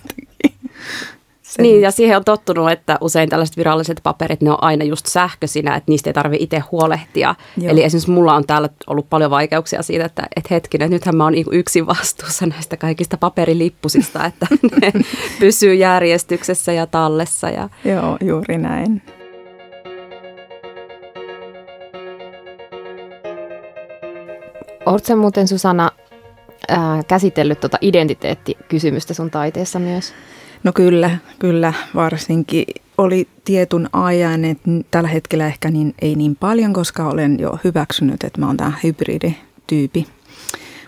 Sen. 1.53 1.63
Niin, 1.63 1.81
ja 1.81 1.91
siihen 1.91 2.17
on 2.17 2.23
tottunut, 2.23 2.71
että 2.71 2.97
usein 3.01 3.29
tällaiset 3.29 3.57
viralliset 3.57 3.99
paperit, 4.03 4.41
ne 4.41 4.51
on 4.51 4.63
aina 4.63 4.85
just 4.85 5.05
sähköisinä, 5.05 5.75
että 5.75 5.91
niistä 5.91 6.09
ei 6.09 6.13
tarvitse 6.13 6.43
itse 6.43 6.59
huolehtia. 6.59 7.35
Joo. 7.57 7.71
Eli 7.71 7.83
esimerkiksi 7.83 8.11
mulla 8.11 8.35
on 8.35 8.47
täällä 8.47 8.69
ollut 8.87 9.09
paljon 9.09 9.31
vaikeuksia 9.31 9.83
siitä, 9.83 10.05
että, 10.05 10.23
että 10.35 10.53
hetkinen, 10.53 10.89
nythän 10.89 11.15
mä 11.15 11.23
oon 11.23 11.33
niin 11.33 11.45
yksin 11.51 11.87
vastuussa 11.87 12.45
näistä 12.45 12.77
kaikista 12.77 13.17
paperilippusista, 13.17 14.25
että 14.29 14.47
ne 14.81 14.91
pysyy 15.39 15.73
järjestyksessä 15.73 16.71
ja 16.71 16.87
tallessa. 16.87 17.49
Ja... 17.49 17.69
Joo, 17.85 18.17
juuri 18.21 18.57
näin. 18.57 19.01
Oletko 24.85 25.15
muuten 25.15 25.47
Susanna 25.47 25.91
ää, 26.67 27.03
käsitellyt 27.07 27.59
tuota 27.59 27.77
identiteettikysymystä 27.81 29.13
sun 29.13 29.31
taiteessa 29.31 29.79
myös? 29.79 30.13
No 30.63 30.71
kyllä, 30.73 31.17
kyllä 31.39 31.73
varsinkin 31.95 32.65
oli 32.97 33.27
tietyn 33.45 33.89
ajan, 33.93 34.45
että 34.45 34.69
tällä 34.91 35.09
hetkellä 35.09 35.47
ehkä 35.47 35.71
niin, 35.71 35.93
ei 36.01 36.15
niin 36.15 36.35
paljon, 36.35 36.73
koska 36.73 37.07
olen 37.07 37.39
jo 37.39 37.59
hyväksynyt, 37.63 38.23
että 38.23 38.39
mä 38.39 38.47
oon 38.47 38.57
tämä 38.57 38.73
hybridityypi. 38.83 40.07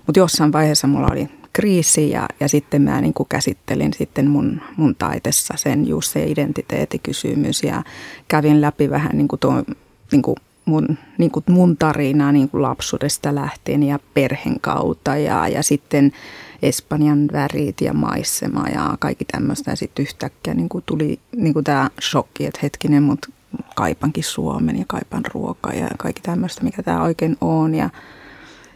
Mutta 0.05 0.19
jossain 0.19 0.53
vaiheessa 0.53 0.87
mulla 0.87 1.07
oli 1.11 1.29
kriisi 1.53 2.09
ja, 2.09 2.27
ja 2.39 2.49
sitten 2.49 2.81
mä 2.81 3.01
niin 3.01 3.13
kuin 3.13 3.29
käsittelin 3.29 3.93
sitten 3.93 4.29
mun, 4.29 4.61
mun 4.77 4.95
taitessa 4.95 5.53
sen 5.57 5.87
just 5.87 6.11
se 6.11 6.23
identiteetikysymys 6.23 7.63
ja 7.63 7.83
kävin 8.27 8.61
läpi 8.61 8.89
vähän 8.89 9.11
niin 9.13 9.27
kuin 9.27 9.39
tuo, 9.39 9.63
niin 10.11 10.21
kuin 10.21 10.35
mun, 10.65 10.97
niin 11.17 11.31
kuin 11.31 11.43
mun 11.49 11.77
tarinaa 11.77 12.31
niin 12.31 12.49
kuin 12.49 12.61
lapsuudesta 12.61 13.35
lähtien 13.35 13.83
ja 13.83 13.99
perheen 14.13 14.59
kautta 14.59 15.17
ja, 15.17 15.47
ja 15.47 15.63
sitten– 15.63 16.11
Espanjan 16.61 17.29
värit 17.33 17.81
ja 17.81 17.93
maissema 17.93 18.67
ja 18.69 18.97
kaikki 18.99 19.25
tämmöistä. 19.25 19.71
Ja 19.71 19.75
sitten 19.75 20.03
yhtäkkiä 20.03 20.53
niin 20.53 20.69
kuin 20.69 20.83
tuli 20.85 21.19
niin 21.35 21.63
tämä 21.63 21.89
shokki, 22.01 22.45
että 22.45 22.59
hetkinen, 22.63 23.03
mutta 23.03 23.27
kaipankin 23.75 24.23
Suomen 24.23 24.79
ja 24.79 24.85
kaipan 24.87 25.23
ruokaa 25.33 25.73
ja 25.73 25.87
kaikki 25.97 26.21
tämmöistä, 26.21 26.63
mikä 26.63 26.83
tämä 26.83 27.03
oikein 27.03 27.37
on. 27.41 27.75
Ja 27.75 27.89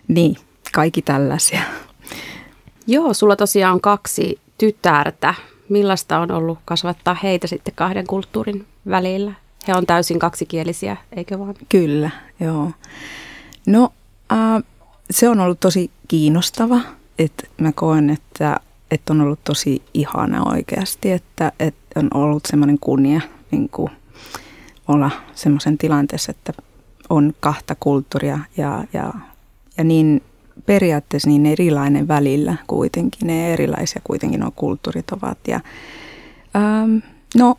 niin, 0.08 0.36
kaikki 0.74 1.02
tällaisia. 1.02 1.62
Joo, 2.88 3.14
sulla 3.14 3.36
tosiaan 3.36 3.74
on 3.74 3.82
kaksi 3.82 4.40
tytärtä. 4.58 5.34
Millaista 5.70 6.20
on 6.20 6.32
ollut 6.32 6.60
kasvattaa 6.66 7.18
heitä 7.24 7.48
sitten 7.48 7.76
kahden 7.76 8.08
kulttuurin 8.08 8.66
välillä? 8.90 9.34
He 9.70 9.74
on 9.76 9.86
täysin 9.86 10.20
kaksikielisiä, 10.20 10.98
eikö 11.16 11.40
vaan? 11.40 11.56
Kyllä, 11.70 12.10
joo. 12.40 12.72
No, 13.68 13.94
äh, 14.32 14.64
se 15.12 15.30
on 15.30 15.40
ollut 15.40 15.60
tosi 15.60 15.92
kiinnostava 16.08 16.80
että 17.20 17.48
mä 17.62 17.72
koen, 17.72 18.10
että, 18.10 18.60
että 18.92 19.14
on 19.14 19.22
ollut 19.22 19.40
tosi 19.44 19.82
ihana 19.94 20.44
oikeasti, 20.44 21.12
että, 21.12 21.52
että 21.60 22.00
on 22.00 22.10
ollut 22.14 22.46
semmoinen 22.46 22.80
kunnia 22.80 23.22
niin 23.52 23.70
kuin 23.70 23.92
olla 24.88 25.12
semmoisen 25.36 25.78
tilanteessa, 25.78 26.32
että 26.32 26.54
on 27.10 27.34
kahta 27.40 27.76
kulttuuria 27.80 28.40
ja, 28.58 28.84
ja, 28.94 29.14
ja 29.78 29.84
niin 29.84 30.24
periaatteessa 30.66 31.30
niin 31.30 31.46
erilainen 31.46 32.08
välillä 32.08 32.56
kuitenkin, 32.68 33.28
ne 33.28 33.54
erilaisia 33.54 34.02
kuitenkin 34.04 34.40
nuo 34.40 34.52
kulttuurit 34.56 35.12
ovat. 35.12 35.38
Ja, 35.48 35.60
ähm, 36.56 36.98
no, 37.36 37.58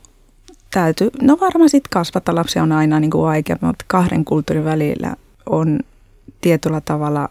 täytyy, 0.71 1.11
no 1.23 1.39
varmaan 1.41 1.71
sitten 1.71 1.91
kasvata 1.91 2.35
lapsia 2.35 2.63
on 2.63 2.73
aina 2.73 3.01
niin 3.01 3.11
kuin 3.11 3.23
vaikea, 3.23 3.57
mutta 3.61 3.85
kahden 3.89 4.25
kulttuurin 4.25 4.65
välillä 4.65 5.17
on 5.47 5.81
tietyllä 6.41 6.81
tavalla 6.81 7.29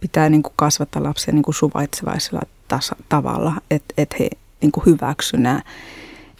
pitää 0.00 0.28
niin 0.28 0.42
kuin 0.42 0.52
kasvattaa 0.56 1.02
lapsia 1.02 1.34
niin 1.34 1.42
kuin 1.42 1.54
suvaitsevaisella 1.54 2.40
tasa, 2.68 2.96
tavalla, 3.08 3.52
että 3.70 3.94
et 3.98 4.14
he 4.20 4.30
niin 4.62 4.72
kuin 4.72 4.86
hyväksy 4.86 5.36
nämä. 5.36 5.62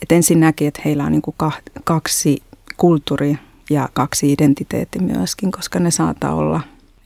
Et 0.02 0.12
ensinnäkin, 0.12 0.68
että 0.68 0.82
heillä 0.84 1.04
on 1.04 1.12
niin 1.12 1.22
kuin 1.22 1.36
kaksi 1.84 2.42
kulttuuri 2.76 3.38
ja 3.70 3.88
kaksi 3.92 4.32
identiteetti 4.32 4.98
myöskin, 4.98 5.52
koska 5.52 5.78
ne 5.78 5.90
saattaa 5.90 6.34
olla, 6.34 6.60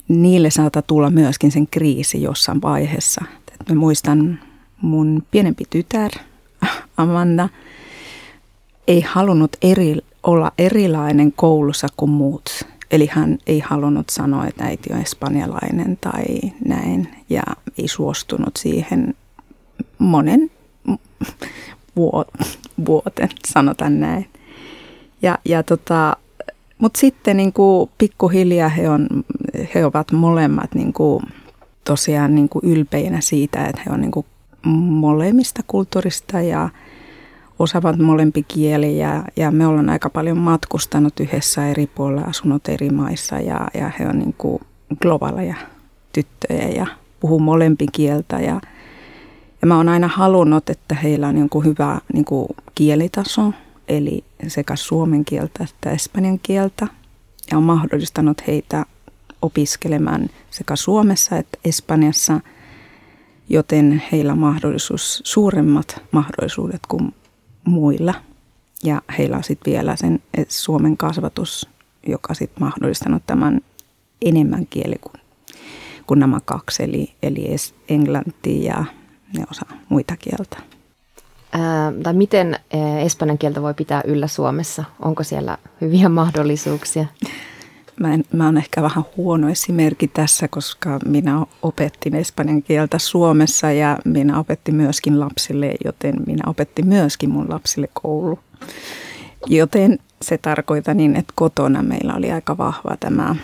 niille 0.09 0.51
saattaa 0.51 0.83
tulla 0.83 1.11
myöskin 1.11 1.53
sen 1.53 1.67
kriisi 1.67 2.23
jossain 2.23 2.63
vaiheessa. 2.63 3.25
Et 3.49 3.69
mä 3.69 3.75
muistan 3.75 4.39
mun 4.83 5.23
pienempi 5.31 5.65
tytär, 5.71 6.11
Amanda, 6.97 7.49
ei 8.89 9.01
halunnut 9.01 9.57
eri, 9.63 9.97
olla 10.23 10.53
erilainen 10.59 11.33
koulussa 11.33 11.87
kuin 11.97 12.11
muut 12.11 12.65
Eli 12.93 13.09
hän 13.11 13.39
ei 13.47 13.59
halunnut 13.59 14.09
sanoa, 14.09 14.47
että 14.47 14.65
äiti 14.65 14.93
on 14.93 15.01
espanjalainen 15.01 15.99
tai 16.01 16.25
näin 16.65 17.09
ja 17.31 17.43
ei 17.79 17.89
suostunut 17.89 18.57
siihen 18.57 19.15
monen 19.99 20.51
vuoten, 22.87 23.29
sanotaan 23.47 24.01
näin. 24.01 24.29
Ja, 25.23 25.39
ja 25.45 25.63
tota, 25.63 26.17
mutta 26.79 27.01
sitten 27.01 27.37
niin 27.37 27.53
kuin 27.53 27.91
pikkuhiljaa 27.99 28.69
he, 28.69 28.89
on, 28.89 29.09
he 29.75 29.87
ovat 29.87 30.13
molemmat 30.13 30.75
niin 30.75 30.93
kuin, 30.93 31.23
tosiaan 31.85 32.35
niin 32.35 32.49
kuin 32.49 32.65
ylpeinä 32.65 33.21
siitä, 33.21 33.67
että 33.67 33.83
he 33.87 33.93
on 33.93 34.01
niin 34.01 34.25
molemmista 34.91 35.63
kulttuurista 35.67 36.41
ja– 36.41 36.69
osaavat 37.59 37.99
molempi 37.99 38.43
kieli 38.43 38.99
ja, 38.99 39.25
ja 39.37 39.51
me 39.51 39.67
ollaan 39.67 39.91
aika 39.91 40.11
paljon 40.11 40.39
matkustanut 40.39 41.21
yhdessä 41.21 41.69
eri 41.69 41.87
puolilla, 41.87 42.23
asunut 42.23 42.69
eri 42.69 42.91
maissa 42.91 43.39
ja, 43.39 43.69
ja 43.75 43.91
he 43.99 44.09
on 44.09 44.19
niin 44.19 44.35
kuin 44.39 44.61
globaaleja 45.03 45.57
tyttöjä 46.13 46.69
ja 46.69 46.87
puhuu 47.21 47.39
molempi 47.39 47.87
kieltä 47.93 48.41
ja, 48.41 48.61
ja 49.63 49.67
mä 49.67 49.77
oon 49.77 49.89
aina 49.89 50.09
halunnut, 50.09 50.71
että 50.71 50.95
heillä 50.95 51.29
on 51.29 51.49
kuin 51.49 51.65
hyvä 51.65 51.99
niin 52.13 52.25
kuin 52.25 52.49
kielitaso, 52.75 53.53
eli 53.89 54.25
sekä 54.49 54.77
suomen 54.77 55.25
kieltä 55.25 55.65
että 55.65 55.91
espanjan 55.91 56.39
kieltä 56.39 56.87
ja 57.51 57.57
on 57.57 57.63
mahdollistanut 57.63 58.47
heitä 58.47 58.87
opiskelemaan 59.43 60.29
sekä 60.51 60.77
Suomessa 60.77 61.37
että 61.37 61.59
Espanjassa, 61.65 62.41
joten 63.49 64.03
heillä 64.13 64.33
on 64.33 64.39
mahdollisuus, 64.39 65.23
suuremmat 65.25 66.03
mahdollisuudet 66.13 66.81
kuin 66.89 67.15
muilla. 67.65 68.15
Ja 68.85 69.03
heillä 69.19 69.37
on 69.37 69.45
sitten 69.45 69.73
vielä 69.73 69.97
sen 69.97 70.23
Suomen 70.49 70.97
kasvatus, 70.97 71.69
joka 72.07 72.35
sitten 72.35 72.65
mahdollistanut 72.65 73.23
tämän 73.27 73.61
enemmän 74.23 74.67
kieli 74.67 74.97
kuin, 75.01 75.23
kuin 76.07 76.21
nämä 76.21 76.39
kaksi, 76.45 76.83
eli, 76.83 77.13
eli 77.23 77.57
englanti 77.89 78.65
ja 78.65 78.85
ne 79.39 79.45
osa 79.51 79.67
muita 79.89 80.17
kieltä. 80.17 80.57
Ää, 81.53 81.93
tai 82.03 82.15
miten 82.15 82.59
espanjan 83.05 83.39
kieltä 83.39 83.63
voi 83.63 83.75
pitää 83.75 84.03
yllä 84.05 84.27
Suomessa? 84.27 84.85
Onko 85.03 85.23
siellä 85.23 85.59
hyviä 85.81 86.09
mahdollisuuksia? 86.09 87.07
Mä, 88.01 88.15
en, 88.15 88.25
mä 88.33 88.45
olen 88.45 88.57
ehkä 88.57 88.83
vähän 88.83 89.05
huono 89.17 89.49
esimerkki 89.49 90.09
tässä, 90.09 90.49
koska 90.49 90.99
minä 91.05 91.47
opettin 91.63 92.15
espanjan 92.15 92.63
kieltä 92.63 92.99
Suomessa 92.99 93.73
ja 93.73 93.99
minä 94.05 94.39
opettin 94.39 94.75
myöskin 94.75 95.21
lapsille, 95.21 95.75
joten 95.85 96.15
minä 96.27 96.43
opettin 96.47 96.87
myöskin 96.87 97.31
mun 97.31 97.51
lapsille 97.51 97.89
koulu. 97.93 98.39
Joten 99.47 99.99
se 100.23 100.39
tarkoittaa 100.39 100.95
niin, 100.95 101.17
että 101.17 101.33
kotona 101.37 101.83
meillä 101.83 102.15
oli 102.15 102.33
aika 102.33 102.59
vahva 102.59 102.97
tämä 103.01 103.37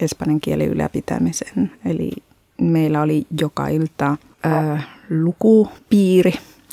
espanjan 0.00 0.40
kieli 0.40 0.64
ylläpitämisen. 0.64 1.72
Eli 1.84 2.10
meillä 2.60 3.02
oli 3.02 3.26
joka 3.40 3.68
ilta 3.68 4.16
ää, 4.42 4.82
lukupiiri, 5.10 6.32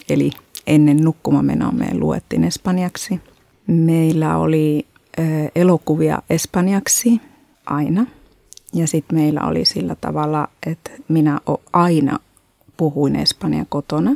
eli 0.10 0.32
ennen 0.68 0.98
nukkumamenoa 0.98 1.72
me 1.72 1.88
luettiin 1.94 2.44
espanjaksi. 2.44 3.22
Meillä 3.68 4.38
oli 4.38 4.86
elokuvia 5.56 6.22
espanjaksi 6.30 7.22
aina. 7.66 8.06
Ja 8.74 8.88
sitten 8.88 9.18
meillä 9.18 9.42
oli 9.42 9.66
sillä 9.66 9.96
tavalla, 10.02 10.48
että 10.66 10.92
minä 11.08 11.40
aina 11.74 12.20
puhuin 12.78 13.16
espanja 13.16 13.66
kotona. 13.70 14.16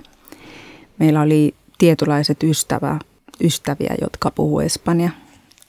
Meillä 0.99 1.21
oli 1.21 1.55
tietynlaiset 1.77 2.43
ystävä, 2.43 2.99
ystäviä, 3.41 3.95
jotka 4.01 4.31
puhuu 4.31 4.59
espanja. 4.59 5.09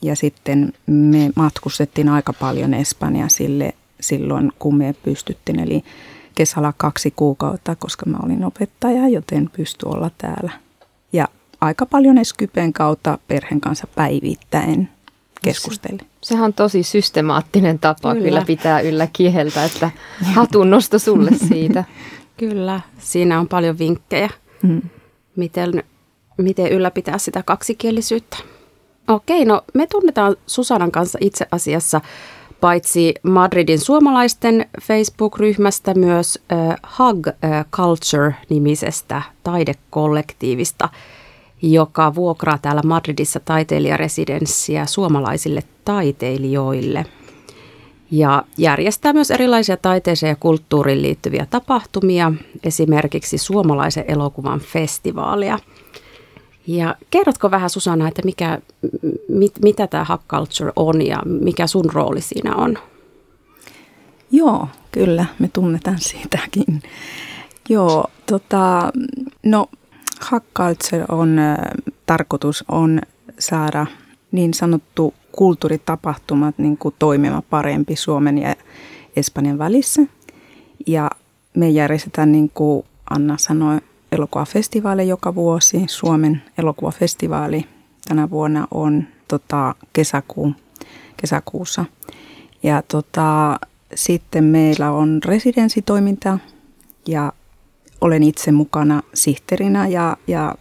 Ja 0.02 0.16
sitten 0.16 0.72
me 0.86 1.30
matkustettiin 1.36 2.08
aika 2.08 2.32
paljon 2.32 2.74
Espanja 2.74 3.28
sille, 3.28 3.74
silloin, 4.00 4.52
kun 4.58 4.76
me 4.76 4.94
pystyttiin. 5.02 5.60
Eli 5.60 5.84
kesällä 6.34 6.72
kaksi 6.76 7.10
kuukautta, 7.10 7.76
koska 7.76 8.06
mä 8.06 8.18
olin 8.22 8.44
opettaja, 8.44 9.08
joten 9.08 9.50
pysty 9.56 9.86
olla 9.86 10.10
täällä. 10.18 10.50
Ja 11.12 11.28
aika 11.60 11.86
paljon 11.86 12.18
Eskypen 12.18 12.72
kautta 12.72 13.18
perheen 13.28 13.60
kanssa 13.60 13.86
päivittäin 13.86 14.88
keskusteli. 15.44 15.98
Sehän 16.20 16.44
on 16.44 16.52
tosi 16.52 16.82
systemaattinen 16.82 17.78
tapa 17.78 18.12
kyllä, 18.14 18.24
kyllä 18.24 18.42
pitää 18.46 18.80
yllä 18.80 19.08
kieltä, 19.12 19.64
että 19.64 19.90
hatunnosto 20.22 20.98
sulle 20.98 21.30
siitä. 21.48 21.84
kyllä, 22.36 22.80
siinä 22.98 23.40
on 23.40 23.48
paljon 23.48 23.78
vinkkejä, 23.78 24.30
mm. 24.62 24.82
miten, 25.36 25.84
miten 26.38 26.72
ylläpitää 26.72 27.18
sitä 27.18 27.42
kaksikielisyyttä. 27.42 28.36
Okei, 29.08 29.44
no 29.44 29.62
me 29.74 29.86
tunnetaan 29.86 30.36
Susanan 30.46 30.92
kanssa 30.92 31.18
itse 31.20 31.46
asiassa 31.50 32.00
paitsi 32.60 33.14
Madridin 33.22 33.78
suomalaisten 33.78 34.66
Facebook-ryhmästä 34.82 35.94
myös 35.94 36.38
äh, 36.52 36.76
Hug 36.98 37.26
Culture-nimisestä 37.72 39.22
taidekollektiivista, 39.42 40.88
joka 41.73 42.14
vuokraa 42.14 42.59
täällä 42.59 42.83
Madridissa 42.85 43.40
taiteilijaresidenssiä 43.40 44.87
suomalaisille 44.87 45.62
taiteilijoille. 45.85 47.06
Ja 48.11 48.44
järjestää 48.59 49.12
myös 49.12 49.30
erilaisia 49.30 49.76
taiteeseen 49.76 50.30
ja 50.30 50.37
kulttuuriin 50.37 51.02
liittyviä 51.02 51.47
tapahtumia, 51.50 52.33
esimerkiksi 52.62 53.38
suomalaisen 53.38 54.04
elokuvan 54.09 54.61
festivaalia– 54.61 55.59
ja 56.66 56.97
kerrotko 57.11 57.50
vähän 57.50 57.71
Susanna, 57.71 58.09
että 58.09 58.23
mikä, 58.25 58.61
mit, 59.28 59.52
mitä 59.62 59.87
tämä 59.87 60.04
hack 60.04 60.25
culture 60.28 60.73
on 60.76 61.06
ja 61.06 61.23
mikä 61.25 61.66
sun 61.66 61.85
rooli 61.92 62.21
siinä 62.21 62.54
on? 62.54 62.78
Joo, 64.30 64.68
kyllä, 64.92 65.26
me 65.38 65.49
tunnetaan 65.52 65.99
siitäkin. 65.99 66.83
Joo, 67.68 68.11
tota, 68.26 68.92
no 69.42 69.66
culture 70.54 71.04
on, 71.09 71.37
tarkoitus 72.06 72.64
on 72.68 73.00
saada 73.38 73.87
niin 74.33 74.54
sanottu 74.54 75.14
kulttuuritapahtumat 75.33 76.59
niin 76.59 76.78
kuin 76.78 76.94
toimimaan 76.99 77.42
parempi 77.50 77.97
Suomen 77.97 78.38
ja 78.38 78.56
Espanjan 79.16 79.59
välissä. 79.59 80.02
Ja 80.87 81.11
me 81.56 81.68
järjestetään, 81.68 82.33
niin 82.33 82.50
kuin 82.54 82.87
Anna 83.11 83.37
sanoi, 83.37 83.80
elokuvafestivaali 84.12 85.09
joka 85.09 85.35
vuosi. 85.35 85.85
Suomen 85.88 86.42
elokuvafestivaali 86.59 87.66
tänä 88.09 88.30
vuonna 88.30 88.68
on 88.71 89.04
tota, 89.28 89.75
kesäkuun, 89.92 90.56
kesäkuussa. 91.16 91.85
Ja 92.62 92.83
tota, 92.83 93.59
sitten 93.94 94.44
meillä 94.44 94.90
on 94.90 95.21
residenssitoiminta 95.25 96.38
ja 97.09 97.33
olen 98.00 98.22
itse 98.22 98.52
mukana 98.52 99.02
sihteerinä 99.14 99.88
ja, 99.88 100.16
ja 100.26 100.54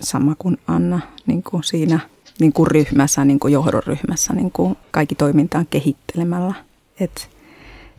sama 0.00 0.34
kuin 0.38 0.58
Anna 0.66 1.00
niin 1.26 1.42
kuin 1.42 1.64
siinä 1.64 2.00
niin 2.40 2.52
kuin 2.52 2.66
ryhmässä, 2.66 3.24
niin 3.24 3.40
kuin 3.40 3.52
johdoryhmässä, 3.52 4.32
niin 4.32 4.50
kuin 4.50 4.76
kaikki 4.90 5.14
toimintaan 5.14 5.66
kehittelemällä. 5.70 6.54
Et, 7.00 7.30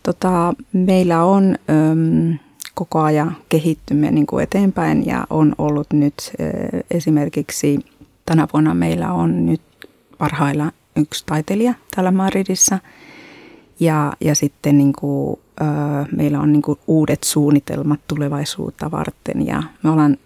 tota, 0.03 0.53
meillä 0.73 1.23
on... 1.23 1.55
Öm, 1.69 2.37
koko 2.79 2.99
ajan 2.99 3.37
kehittymme 3.49 4.11
niin 4.11 4.27
kuin 4.27 4.43
eteenpäin 4.43 5.05
ja 5.05 5.27
on 5.29 5.55
ollut 5.57 5.87
nyt 5.93 6.31
esimerkiksi 6.91 7.79
tänä 8.25 8.47
vuonna 8.53 8.73
meillä 8.73 9.13
on 9.13 9.45
nyt 9.45 9.61
parhailla 10.17 10.71
yksi 10.95 11.23
taiteilija 11.25 11.73
täällä 11.95 12.11
Madridissa 12.11 12.79
ja, 13.79 14.13
ja 14.21 14.35
sitten 14.35 14.77
niin 14.77 14.93
kuin, 14.93 15.39
meillä 16.15 16.39
on 16.39 16.51
niin 16.51 16.63
uudet 16.87 17.23
suunnitelmat 17.23 17.99
tulevaisuutta 18.07 18.91
varten 18.91 19.45
ja 19.45 19.63
me 19.83 19.89
ollaan 19.89 20.17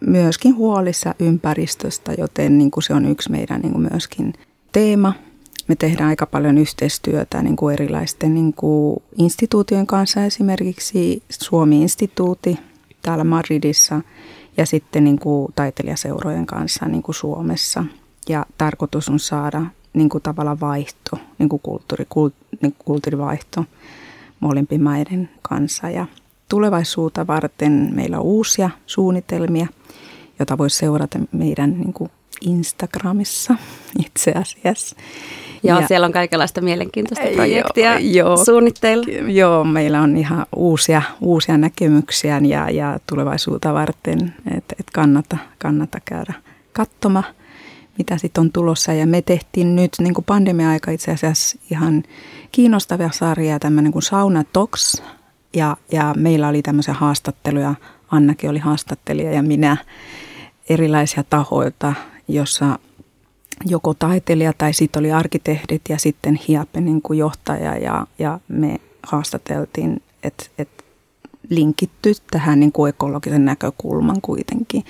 myöskin 0.00 0.56
huolissa 0.56 1.14
ympäristöstä, 1.18 2.12
joten 2.18 2.58
niin 2.58 2.70
kuin 2.70 2.84
se 2.84 2.94
on 2.94 3.06
yksi 3.06 3.30
meidän 3.30 3.60
niin 3.60 3.72
kuin 3.72 3.88
myöskin 3.90 4.32
teema– 4.72 5.12
me 5.68 5.76
tehdään 5.76 6.08
aika 6.08 6.26
paljon 6.26 6.58
yhteistyötä 6.58 7.42
niin 7.42 7.56
kuin 7.56 7.72
erilaisten 7.72 8.34
niin 8.34 8.52
kuin 8.52 9.02
instituutioiden 9.18 9.86
kanssa, 9.86 10.24
esimerkiksi 10.24 11.22
Suomi-instituutti 11.30 12.58
täällä 13.02 13.24
Madridissa 13.24 14.00
ja 14.56 14.66
sitten 14.66 15.04
niin 15.04 15.18
kuin 15.18 15.52
taiteilijaseurojen 15.54 16.46
kanssa 16.46 16.86
niin 16.86 17.02
kuin 17.02 17.14
Suomessa. 17.14 17.84
Ja 18.28 18.46
tarkoitus 18.58 19.08
on 19.08 19.18
saada 19.18 19.62
niin 19.96 20.08
kuin 20.08 20.22
tavallaan 20.22 20.60
vaihto, 20.60 21.18
niin 21.38 21.48
kuin 21.48 21.60
kulttuuri, 21.62 22.06
kult, 22.08 22.34
niin 22.50 22.72
kuin 22.72 22.84
kulttuurivaihto 22.84 23.64
molempien 24.40 24.82
maiden 24.82 25.28
kanssa. 25.42 25.90
Ja 25.90 26.06
tulevaisuutta 26.48 27.26
varten 27.26 27.90
meillä 27.94 28.18
on 28.18 28.24
uusia 28.24 28.70
suunnitelmia, 28.86 29.66
joita 30.38 30.58
voi 30.58 30.70
seurata 30.70 31.18
meidän 31.32 31.80
niin 31.80 31.92
kuin 31.92 32.10
Instagramissa 32.40 33.54
itse 34.06 34.32
asiassa. 34.32 34.96
Joo, 35.62 35.80
ja, 35.80 35.88
siellä 35.88 36.04
on 36.04 36.12
kaikenlaista 36.12 36.60
mielenkiintoista 36.60 37.26
projektia 37.34 37.98
joo, 37.98 38.36
suunnitteilla. 38.36 39.06
Joo, 39.32 39.64
meillä 39.64 40.00
on 40.00 40.16
ihan 40.16 40.46
uusia, 40.56 41.02
uusia 41.20 41.58
näkemyksiä 41.58 42.40
ja, 42.44 42.70
ja 42.70 42.98
tulevaisuutta 43.06 43.74
varten, 43.74 44.34
että 44.56 44.76
et 44.80 44.86
kannata, 44.92 45.36
kannata 45.58 45.98
käydä 46.04 46.34
katsomaan, 46.72 47.24
mitä 47.98 48.18
sitten 48.18 48.40
on 48.40 48.52
tulossa. 48.52 48.92
Ja 48.92 49.06
me 49.06 49.22
tehtiin 49.22 49.76
nyt 49.76 49.92
niin 49.98 50.14
kuin 50.14 50.24
pandemia-aika 50.24 50.90
itse 50.90 51.12
asiassa 51.12 51.58
ihan 51.70 52.02
kiinnostavia 52.52 53.10
sarjaa, 53.12 53.58
tämmöinen 53.58 53.92
kuin 53.92 54.02
Sauna 54.02 54.44
Talks, 54.52 55.02
ja, 55.54 55.76
ja 55.92 56.14
meillä 56.16 56.48
oli 56.48 56.62
tämmöisiä 56.62 56.94
haastatteluja, 56.94 57.74
Annakin 58.10 58.50
oli 58.50 58.58
haastattelija 58.58 59.32
ja 59.32 59.42
minä 59.42 59.76
erilaisia 60.68 61.24
tahoilta, 61.30 61.94
jossa 62.28 62.78
joko 63.64 63.94
taiteilija 63.94 64.52
tai 64.52 64.72
sitten 64.72 65.00
oli 65.00 65.12
arkkitehdit 65.12 65.82
ja 65.88 65.98
sitten 65.98 66.40
Hiape 66.48 66.80
niin 66.80 67.02
kuin 67.02 67.18
johtaja 67.18 67.78
ja, 67.78 68.06
ja 68.18 68.40
me 68.48 68.80
haastateltiin, 69.02 70.02
että 70.22 70.44
et 70.58 70.68
linkitty 71.50 72.12
tähän 72.30 72.60
niin 72.60 72.72
kuin 72.72 72.88
ekologisen 72.88 73.44
näkökulman 73.44 74.20
kuitenkin. 74.20 74.84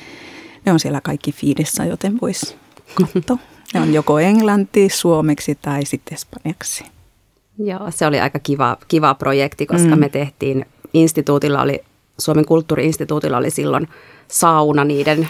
Ne 0.64 0.72
on 0.72 0.80
siellä 0.80 1.00
kaikki 1.00 1.32
fiidissä, 1.32 1.84
joten 1.84 2.18
voisi 2.20 2.56
katsoa. 2.94 3.38
Ne 3.74 3.80
on 3.80 3.94
joko 3.94 4.18
englanti, 4.18 4.88
suomeksi 4.88 5.58
tai 5.62 5.84
sitten 5.84 6.14
espanjaksi. 6.14 6.84
Joo, 7.58 7.90
se 7.90 8.06
oli 8.06 8.20
aika 8.20 8.38
kiva, 8.38 8.76
kiva 8.88 9.14
projekti, 9.14 9.66
koska 9.66 9.96
mm. 9.96 10.00
me 10.00 10.08
tehtiin, 10.08 10.66
instituutilla 10.94 11.62
oli, 11.62 11.80
Suomen 12.18 12.44
kulttuuriinstituutilla 12.44 13.36
oli 13.36 13.50
silloin 13.50 13.88
sauna 14.28 14.84
niiden 14.84 15.28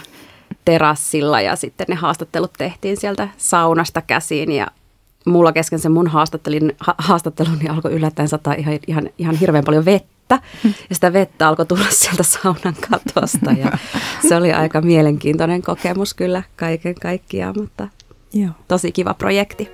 terassilla 0.65 1.41
ja 1.41 1.57
sitten 1.57 1.87
ne 1.89 1.95
haastattelut 1.95 2.53
tehtiin 2.59 2.97
sieltä 2.97 3.29
saunasta 3.37 4.03
käsiin 4.03 4.53
ja 4.53 4.67
mulla 5.27 5.53
kesken 5.53 5.79
sen 5.79 5.93
mun 5.93 6.07
haastattelun, 6.07 6.73
ha, 6.79 6.95
haastatteluni 6.99 7.59
niin 7.59 7.71
alkoi 7.71 7.93
yllättäen 7.93 8.29
sataa 8.29 8.55
ihan, 8.55 8.79
ihan, 8.87 9.11
ihan 9.19 9.35
hirveän 9.35 9.65
paljon 9.65 9.85
vettä 9.85 10.16
ja 10.89 10.95
sitä 10.95 11.13
vettä 11.13 11.49
alkoi 11.49 11.67
tulla 11.67 11.87
sieltä 11.91 12.23
saunan 12.23 12.77
katosta 12.91 13.53
ja 13.53 13.79
se 14.29 14.37
oli 14.37 14.53
aika 14.53 14.81
mielenkiintoinen 14.81 15.63
kokemus 15.63 16.15
kyllä 16.15 16.43
kaiken 16.57 16.95
kaikkiaan, 16.95 17.55
mutta 17.59 17.89
Joo. 18.33 18.51
tosi 18.69 18.93
kiva 18.93 19.15
projekti. 19.15 19.71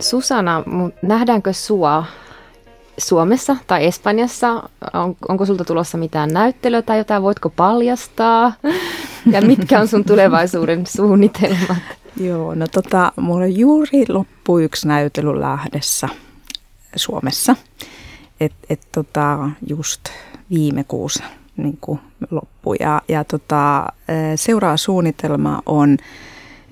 Susana, 0.00 0.62
nähdäänkö 1.02 1.52
sua 1.52 2.04
Suomessa 2.98 3.56
tai 3.66 3.86
Espanjassa? 3.86 4.68
On, 4.94 5.16
onko 5.28 5.46
sulta 5.46 5.64
tulossa 5.64 5.98
mitään 5.98 6.30
näyttelyä 6.32 6.82
tai 6.82 6.98
jotain? 6.98 7.22
Voitko 7.22 7.50
paljastaa? 7.50 8.52
Ja 9.32 9.42
mitkä 9.42 9.80
on 9.80 9.88
sun 9.88 10.04
tulevaisuuden 10.04 10.86
suunnitelmat? 10.86 11.76
Joo, 12.20 12.54
no 12.54 12.66
tota, 12.68 13.12
mulla 13.16 13.46
juuri 13.46 14.04
loppui 14.08 14.64
yksi 14.64 14.88
näytely 14.88 15.40
lähdessä 15.40 16.08
Suomessa. 16.96 17.56
Et, 18.40 18.52
et 18.70 18.88
tota, 18.92 19.50
just 19.66 20.00
viime 20.50 20.84
kuussa 20.84 21.24
niin 21.56 21.78
loppui. 22.30 22.76
Ja, 22.80 23.02
ja 23.08 23.24
tota, 23.24 23.86
seuraava 24.36 24.76
suunnitelma 24.76 25.62
on 25.66 25.96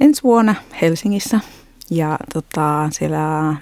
ensi 0.01 0.23
vuonna 0.23 0.55
Helsingissä. 0.83 1.41
Ja 1.91 2.19
tota, 2.35 2.89
siellä 2.93 3.49
äh, 3.49 3.59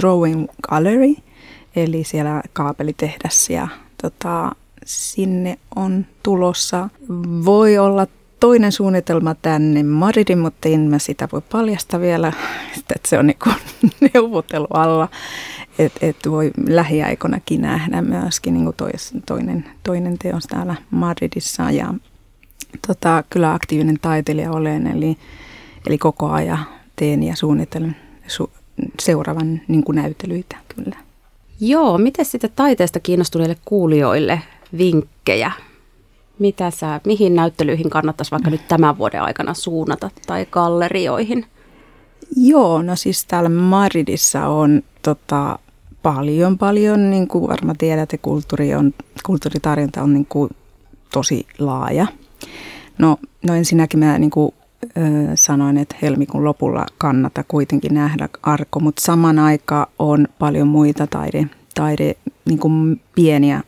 Drawing 0.00 0.46
Gallery– 0.68 1.14
eli 1.76 2.04
siellä 2.04 2.42
kaapelitehdas 2.52 3.50
ja 3.50 3.68
tota, 4.02 4.52
sinne 4.84 5.58
on 5.76 6.06
tulossa. 6.22 6.88
Voi 7.44 7.78
olla 7.78 8.06
toinen 8.44 8.72
suunnitelma 8.72 9.34
tänne 9.34 9.82
Madridin, 9.82 10.38
mutta 10.38 10.68
en 10.68 10.80
mä 10.80 10.98
sitä 10.98 11.28
voi 11.32 11.40
paljasta 11.52 12.00
vielä, 12.00 12.32
että 12.76 13.08
se 13.08 13.18
on 13.18 13.26
niinku 13.26 13.50
neuvottelu 14.14 14.66
alla. 14.70 15.08
Että 15.78 16.06
et 16.06 16.16
voi 16.30 16.50
lähiaikoinakin 16.68 17.60
nähdä 17.60 18.02
myöskin 18.02 18.54
niinku 18.54 18.72
tois, 18.72 19.12
toinen, 19.26 19.64
toinen 19.82 20.18
teos 20.18 20.44
täällä 20.44 20.74
Madridissa. 20.90 21.70
Ja 21.70 21.94
tota, 22.86 23.24
kyllä 23.30 23.54
aktiivinen 23.54 23.98
taiteilija 24.02 24.50
olen, 24.50 24.86
eli, 24.86 25.16
eli 25.86 25.98
koko 25.98 26.30
ajan 26.30 26.66
teen 26.96 27.22
ja 27.22 27.36
suunnittelen 27.36 27.96
su, 28.26 28.50
seuraavan 29.00 29.60
niin 29.68 29.84
näytelyitä 29.92 30.56
kyllä. 30.76 30.96
Joo, 31.60 31.98
miten 31.98 32.24
sitten 32.24 32.50
taiteesta 32.56 33.00
kiinnostuneille 33.00 33.56
kuulijoille 33.64 34.42
vinkkejä? 34.78 35.52
Mitä 36.38 36.70
sä, 36.70 37.00
mihin 37.06 37.34
näyttelyihin 37.34 37.90
kannattaisi 37.90 38.30
vaikka 38.30 38.50
nyt 38.50 38.68
tämän 38.68 38.98
vuoden 38.98 39.22
aikana 39.22 39.54
suunnata 39.54 40.10
tai 40.26 40.46
gallerioihin? 40.50 41.46
Joo, 42.36 42.82
no 42.82 42.96
siis 42.96 43.24
täällä 43.24 43.48
Madridissa 43.48 44.46
on 44.46 44.82
tota, 45.02 45.58
paljon, 46.02 46.58
paljon, 46.58 47.10
niin 47.10 47.28
kuin 47.28 47.48
varmaan 47.48 47.78
tiedätte, 47.78 48.18
kulttuuri 48.18 48.74
on, 48.74 48.94
kulttuuritarjonta 49.26 50.02
on 50.02 50.14
niin 50.14 50.26
kuin 50.26 50.50
tosi 51.12 51.46
laaja. 51.58 52.06
No, 52.98 53.16
no 53.46 53.54
ensinnäkin 53.54 54.00
mä 54.00 54.18
niin 54.18 54.30
kuin, 54.30 54.54
ö, 54.84 55.00
sanoin, 55.34 55.78
että 55.78 55.96
helmikuun 56.02 56.44
lopulla 56.44 56.86
kannata 56.98 57.44
kuitenkin 57.48 57.94
nähdä 57.94 58.28
Arko, 58.42 58.80
mutta 58.80 59.02
saman 59.02 59.38
aikaan 59.38 59.86
on 59.98 60.28
paljon 60.38 60.68
muita 60.68 61.06
taide, 61.06 61.46
taide 61.74 62.14
niin 62.44 62.58
kuin 62.58 63.00
pieniä 63.14 63.62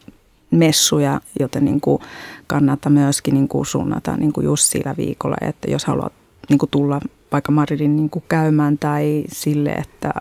messuja, 0.51 1.21
joten 1.41 1.65
niin 1.65 1.81
kuin 1.81 2.03
kannattaa 2.47 2.93
myöskin 2.93 3.35
niin 3.35 3.49
kuin 3.49 3.67
suunnata 3.67 4.17
niin 4.17 4.33
kuin 4.33 4.45
just 4.45 4.65
sillä 4.65 4.95
viikolla, 4.97 5.37
että 5.41 5.71
jos 5.71 5.85
haluat 5.85 6.13
niin 6.49 6.59
kuin 6.59 6.71
tulla 6.71 7.01
vaikka 7.33 7.53
Madridin 7.53 7.97
niin 7.97 8.11
kuin 8.11 8.25
käymään 8.29 8.79
tai 8.79 9.25
sille, 9.29 9.71
että 9.71 10.13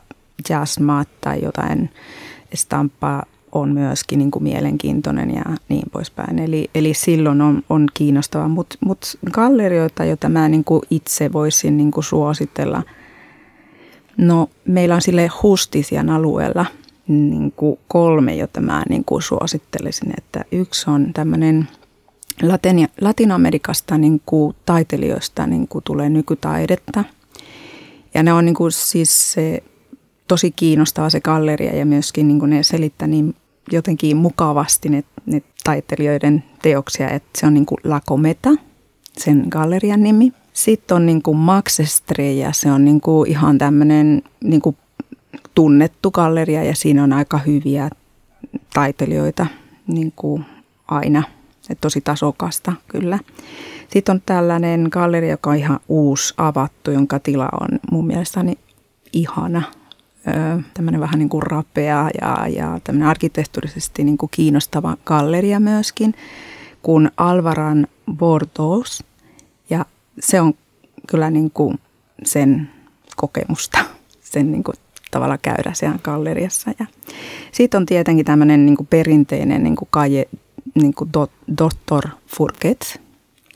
jazzmaat 0.50 1.08
tai 1.22 1.42
jotain 1.44 1.90
estampaa 2.52 3.24
on 3.52 3.74
myöskin 3.74 4.20
niin 4.20 4.32
kuin 4.32 4.44
mielenkiintoinen 4.44 5.36
ja 5.36 5.44
niin 5.70 5.90
poispäin. 5.92 6.40
Eli, 6.40 6.70
eli 6.76 6.94
silloin 6.94 7.42
on, 7.42 7.64
on 7.70 7.88
kiinnostavaa, 7.94 8.48
mutta 8.48 8.78
mut 8.86 9.18
gallerioita, 9.32 10.06
joita 10.06 10.30
mä 10.30 10.50
niin 10.50 10.64
kuin 10.64 10.82
itse 10.90 11.34
voisin 11.34 11.78
niin 11.78 11.92
kuin 11.92 12.04
suositella, 12.04 12.84
no 14.18 14.50
meillä 14.66 14.96
on 14.96 15.02
sille 15.02 15.30
Hustisian 15.44 16.10
alueella 16.10 16.66
niin 17.08 17.52
kuin 17.52 17.80
kolme, 17.88 18.36
jota 18.36 18.62
mä 18.62 18.84
niin 18.90 19.06
kuin 19.06 19.22
suosittelisin, 19.22 20.14
että 20.18 20.46
yksi 20.52 20.90
on 20.90 21.14
tämmöinen 21.14 21.68
Latinoamerikasta 23.02 23.98
niin 23.98 24.22
kuin 24.26 24.56
taiteilijoista 24.66 25.48
niin 25.48 25.68
kuin 25.68 25.84
tulee 25.84 26.10
nykytaidetta. 26.10 27.04
Ja 28.14 28.24
ne 28.24 28.34
on 28.34 28.46
niin 28.46 28.56
kuin 28.56 28.72
siis 28.72 29.34
se, 29.34 29.64
tosi 30.28 30.52
kiinnostava 30.52 31.10
se 31.10 31.22
galleria 31.22 31.76
ja 31.76 31.86
myöskin 31.86 32.28
niin 32.28 32.40
kuin 32.40 32.50
ne 32.50 32.64
selittää 32.64 33.08
niin 33.08 33.36
jotenkin 33.72 34.18
mukavasti 34.18 34.90
ne, 34.90 35.04
ne 35.26 35.42
taiteilijoiden 35.64 36.44
teoksia, 36.62 37.10
että 37.10 37.30
se 37.40 37.46
on 37.46 37.54
niin 37.54 37.66
kuin 37.66 37.78
La 37.84 38.02
Cometa, 38.10 38.50
sen 39.18 39.46
gallerian 39.50 40.04
nimi. 40.04 40.34
Sitten 40.54 40.96
on 40.96 41.06
niin 41.06 41.22
kuin 41.22 41.38
Max 41.38 41.80
ja 42.38 42.52
se 42.54 42.72
on 42.72 42.86
niin 42.86 43.02
kuin 43.02 43.30
ihan 43.30 43.58
tämmöinen 43.58 44.22
niin 44.44 44.62
kuin 44.62 44.78
tunnettu 45.56 46.12
galleria 46.12 46.64
ja 46.64 46.76
siinä 46.76 47.04
on 47.04 47.14
aika 47.14 47.38
hyviä 47.38 47.90
taiteilijoita 48.74 49.48
niin 49.88 50.14
kuin 50.16 50.46
aina. 50.88 51.24
Et 51.70 51.82
tosi 51.82 52.02
tasokasta 52.02 52.74
kyllä. 52.88 53.20
Sitten 53.88 54.16
on 54.16 54.22
tällainen 54.26 54.88
galleria, 54.92 55.30
joka 55.32 55.50
on 55.50 55.56
ihan 55.56 55.80
uusi 55.88 56.34
avattu, 56.38 56.92
jonka 56.92 57.20
tila 57.20 57.50
on 57.62 57.80
mun 57.92 58.08
mielestäni 58.08 58.58
ihana 59.14 59.62
tämmöinen 60.74 61.02
vähän 61.02 61.20
niin 61.20 61.30
kuin 61.30 61.44
rapea 61.44 62.10
ja, 62.22 62.48
ja 62.48 62.80
tämmöinen 62.84 63.10
arkkitehtuurisesti 63.10 64.04
niin 64.04 64.18
kuin 64.18 64.30
kiinnostava 64.30 64.98
galleria 65.06 65.60
myöskin, 65.60 66.16
kuin 66.82 67.12
Alvaran 67.18 67.88
Bordeaux. 68.12 69.04
Ja 69.70 69.86
se 70.20 70.42
on 70.42 70.54
kyllä 71.08 71.30
niin 71.30 71.52
kuin 71.52 71.80
sen 72.24 72.70
kokemusta, 73.16 73.78
sen 74.34 74.52
niin 74.52 74.64
kuin 74.64 74.76
tavalla 75.12 75.38
käydä 75.38 75.74
siellä 75.74 76.00
galleriassa. 76.04 76.72
Ja 76.80 76.86
siitä 77.52 77.78
on 77.78 77.86
tietenkin 77.86 78.26
tämmöinen 78.26 78.66
niin 78.66 78.78
kuin 78.78 78.88
perinteinen 78.88 79.64
niin 79.64 79.76
kuin 79.76 79.88
kaje, 79.92 80.26
niin 80.76 80.94
kuin 80.94 81.10
Dr. 81.58 82.10
Furket. 82.28 83.02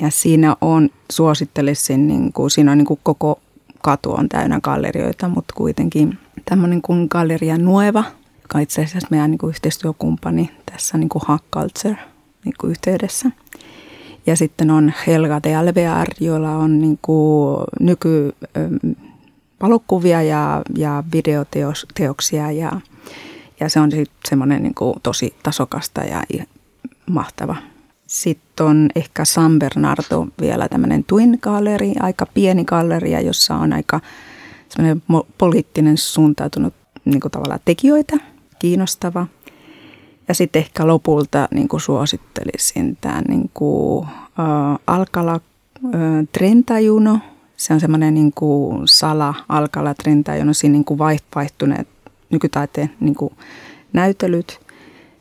Ja 0.02 0.12
siinä 0.12 0.56
on, 0.62 0.90
suosittelisin, 1.12 2.08
niin 2.08 2.34
kuin, 2.34 2.52
siinä 2.52 2.72
on 2.72 2.78
niin 2.78 2.86
kuin 2.86 3.00
koko 3.04 3.40
katu 3.82 4.12
on 4.12 4.30
täynnä 4.30 4.60
gallerioita, 4.64 5.28
mutta 5.28 5.54
kuitenkin– 5.58 6.18
tämmöinen 6.46 6.82
kuin 6.82 7.08
Galleria 7.10 7.58
Nueva, 7.58 8.04
joka 8.42 8.58
on 8.58 8.62
itse 8.62 8.82
asiassa 8.82 9.08
meidän 9.12 9.32
niin 9.32 9.38
kuin 9.38 9.50
yhteistyökumppani 9.50 10.50
tässä 10.66 10.98
niin 10.98 11.10
kuin 11.10 11.22
Hack 11.26 11.44
Culture 11.54 11.98
niin 12.46 12.56
kuin 12.60 12.72
yhteydessä. 12.72 13.32
Ja 14.26 14.36
sitten 14.36 14.72
on 14.72 14.94
Helga 15.08 15.40
de 15.44 15.56
Alvear, 15.56 16.08
joilla 16.20 16.56
on 16.56 16.82
niin 16.82 17.00
kuin 17.02 17.58
nyky 17.80 18.36
valokuvia 19.62 20.22
ja, 20.22 20.62
ja 20.78 21.04
videoteoksia 21.14 22.52
ja, 22.52 22.82
ja 23.60 23.70
se 23.70 23.80
on 23.80 23.92
sitten 23.92 24.30
semmoinen 24.30 24.64
niin 24.64 24.74
tosi 25.04 25.36
tasokasta 25.44 26.02
ja 26.02 26.24
mahtava. 27.10 27.56
Sitten 28.08 28.66
on 28.66 28.90
ehkä 28.96 29.26
San 29.26 29.60
Bernardo 29.60 30.28
vielä 30.42 30.68
tämmöinen 30.68 31.04
Twin 31.04 31.38
Gallery, 31.42 31.92
aika 32.00 32.26
pieni 32.34 32.64
galleria, 32.66 33.22
jossa 33.22 33.56
on 33.56 33.74
aika 33.74 34.00
semmoinen 34.70 35.02
poliittinen 35.38 35.98
suuntautunut 35.98 36.74
niin 37.06 37.20
kuin 37.20 37.32
tavallaan 37.32 37.60
tekijöitä, 37.66 38.18
kiinnostava. 38.60 39.28
Ja 40.28 40.34
sitten 40.34 40.60
ehkä 40.60 40.88
lopulta 40.88 41.48
niin 41.52 41.68
kuin 41.68 41.82
suosittelisin 41.82 42.98
tämän 43.02 43.24
niin 43.28 43.52
kuin, 43.54 44.08
äh, 44.08 44.80
Alkala 44.88 45.34
äh, 45.34 45.92
Trentajuno. 46.32 47.20
Se 47.60 47.74
on 47.74 47.80
semmoinen 47.80 48.14
niin 48.14 48.32
kuin 48.36 48.88
sala 48.88 49.34
Alkala 49.50 49.94
Trentajuno, 49.94 50.54
siinä 50.54 50.74
niin 50.74 50.86
kuin 50.86 50.98
vaihtuneet 51.36 51.88
nykytaiteen 52.30 52.92
niin 53.00 53.16
kuin 53.16 53.34
näytelyt. 53.94 54.60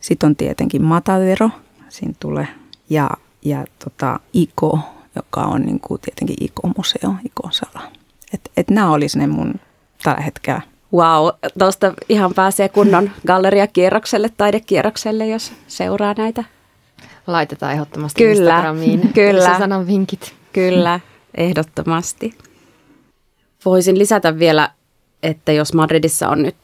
Sitten 0.01 0.27
on 0.27 0.37
tietenkin 0.37 0.83
Matadero, 0.83 1.51
siinä 1.89 2.15
tulee, 2.21 2.49
ja, 2.91 3.11
ja 3.45 3.65
tota, 3.85 4.21
Iko, 4.33 4.79
joka 5.17 5.41
on 5.41 5.63
niin 5.63 5.81
kuin 5.81 6.01
tietenkin 6.01 6.37
Iko-museo, 6.41 7.15
Iko-sala. 7.25 7.83
Että 8.35 8.51
et 8.57 8.71
nämä 8.71 8.91
olisi 8.91 9.19
ne 9.19 9.27
mun 9.27 9.55
tällä 10.03 10.21
hetkellä. 10.21 10.61
Wow, 10.95 11.29
tuosta 11.59 11.95
ihan 12.09 12.35
pääsee 12.35 12.69
kunnon 12.69 13.11
galleriakierrokselle, 13.27 14.29
taidekierrokselle, 14.37 15.27
jos 15.27 15.53
seuraa 15.69 16.15
näitä. 16.19 16.45
Laitetaan 17.27 17.73
ehdottomasti 17.73 18.25
kyllä, 18.25 18.51
Instagramiin. 18.51 19.13
Kyllä, 19.15 19.59
sanan 19.59 19.87
vinkit. 19.87 20.35
Kyllä, 20.53 21.01
ehdottomasti. 21.35 22.35
Voisin 23.65 23.99
lisätä 23.99 24.39
vielä, 24.39 24.71
että 25.23 25.53
jos 25.53 25.75
Madridissa 25.75 26.29
on 26.29 26.43
nyt 26.43 26.57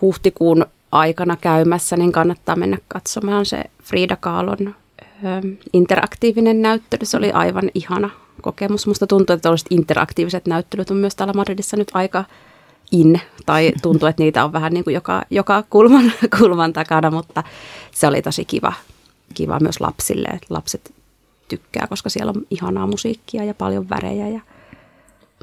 huhtikuun 0.00 0.66
aikana 0.92 1.36
käymässä, 1.36 1.96
niin 1.96 2.12
kannattaa 2.12 2.56
mennä 2.56 2.78
katsomaan 2.88 3.46
se 3.46 3.64
Frida 3.82 4.16
Kahlon 4.16 4.74
interaktiivinen 5.72 6.62
näyttely. 6.62 7.04
Se 7.04 7.16
oli 7.16 7.32
aivan 7.32 7.70
ihana 7.74 8.10
kokemus. 8.42 8.86
Musta 8.86 9.06
tuntuu, 9.06 9.34
että 9.34 9.42
tällaiset 9.42 9.66
interaktiiviset 9.70 10.46
näyttelyt 10.46 10.90
on 10.90 10.96
myös 10.96 11.16
täällä 11.16 11.32
Madridissa 11.34 11.76
nyt 11.76 11.90
aika 11.94 12.24
in, 12.92 13.20
tai 13.46 13.72
tuntuu, 13.82 14.08
että 14.08 14.22
niitä 14.22 14.44
on 14.44 14.52
vähän 14.52 14.72
niin 14.72 14.84
kuin 14.84 14.94
joka, 14.94 15.22
joka 15.30 15.64
kulman, 15.70 16.12
kulman 16.38 16.72
takana, 16.72 17.10
mutta 17.10 17.42
se 17.90 18.06
oli 18.06 18.22
tosi 18.22 18.44
kiva, 18.44 18.72
kiva 19.34 19.58
myös 19.60 19.80
lapsille, 19.80 20.28
että 20.28 20.46
lapset 20.50 20.94
tykkää, 21.56 21.86
koska 21.86 22.10
siellä 22.10 22.32
on 22.36 22.46
ihanaa 22.50 22.86
musiikkia 22.86 23.44
ja 23.44 23.54
paljon 23.54 23.88
värejä 23.90 24.28
ja 24.28 24.40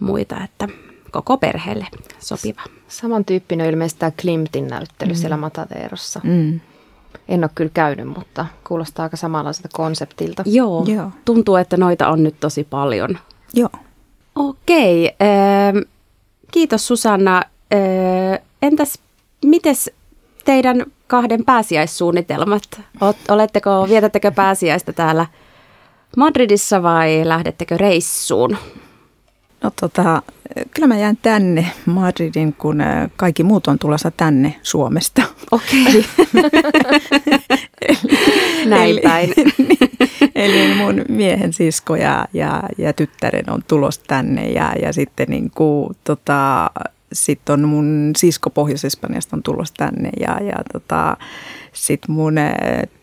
muita, 0.01 0.43
että 0.43 0.67
koko 1.11 1.37
perheelle 1.37 1.87
sopiva. 2.19 2.61
Samantyyppinen 2.87 3.69
ilmeisesti 3.69 3.99
tämä 3.99 4.11
Klimtin 4.21 4.67
näyttely 4.67 5.11
mm. 5.11 5.15
siellä 5.15 5.37
Matateerossa. 5.37 6.21
Mm. 6.23 6.59
En 7.27 7.43
ole 7.43 7.51
kyllä 7.55 7.71
käynyt, 7.73 8.07
mutta 8.07 8.45
kuulostaa 8.67 9.03
aika 9.03 9.17
samanlaiselta 9.17 9.69
konseptilta. 9.73 10.43
Joo, 10.45 10.85
Joo. 10.87 11.11
tuntuu, 11.25 11.55
että 11.55 11.77
noita 11.77 12.07
on 12.09 12.23
nyt 12.23 12.39
tosi 12.39 12.63
paljon. 12.63 13.17
Joo. 13.53 13.69
Okei, 14.35 15.05
äh, 15.07 15.83
kiitos 16.51 16.87
Susanna. 16.87 17.43
Äh, 17.73 18.39
entäs 18.61 18.99
mites 19.45 19.91
teidän 20.45 20.85
kahden 21.07 21.45
pääsiäissuunnitelmat? 21.45 22.81
Oletteko, 23.29 23.87
vietättekö 23.89 24.31
pääsiäistä 24.31 24.93
täällä 24.93 25.25
Madridissa 26.17 26.83
vai 26.83 27.21
lähdettekö 27.23 27.77
reissuun? 27.77 28.57
No 29.63 29.71
tota, 29.79 30.21
kyllä 30.71 30.87
mä 30.87 30.97
jään 30.97 31.17
tänne 31.21 31.71
Madridin, 31.85 32.53
kun 32.53 32.81
äh, 32.81 33.09
kaikki 33.15 33.43
muut 33.43 33.67
on 33.67 33.79
tulossa 33.79 34.11
tänne 34.11 34.55
Suomesta. 34.63 35.21
Okei. 35.51 36.05
Näin 38.65 38.99
päin. 39.03 39.33
eli 40.35 40.75
mun 40.75 41.05
miehen 41.09 41.53
sisko 41.53 41.95
ja, 41.95 42.25
ja, 42.33 42.63
ja 42.77 42.93
tyttären 42.93 43.49
on 43.49 43.61
tulos 43.67 43.99
tänne 43.99 44.49
ja, 44.49 44.73
ja 44.81 44.93
sitten 44.93 45.27
niin 45.29 45.51
kuin, 45.55 45.97
tota, 46.03 46.71
sit 47.13 47.49
on 47.49 47.67
mun 47.67 48.11
sisko 48.17 48.49
Pohjois-Espanjasta 48.49 49.35
on 49.35 49.43
tulos 49.43 49.71
tänne 49.71 50.09
ja, 50.19 50.39
ja 50.43 50.55
tota, 50.73 51.17
sitten 51.73 52.15
mun 52.15 52.37
äh, 52.37 52.53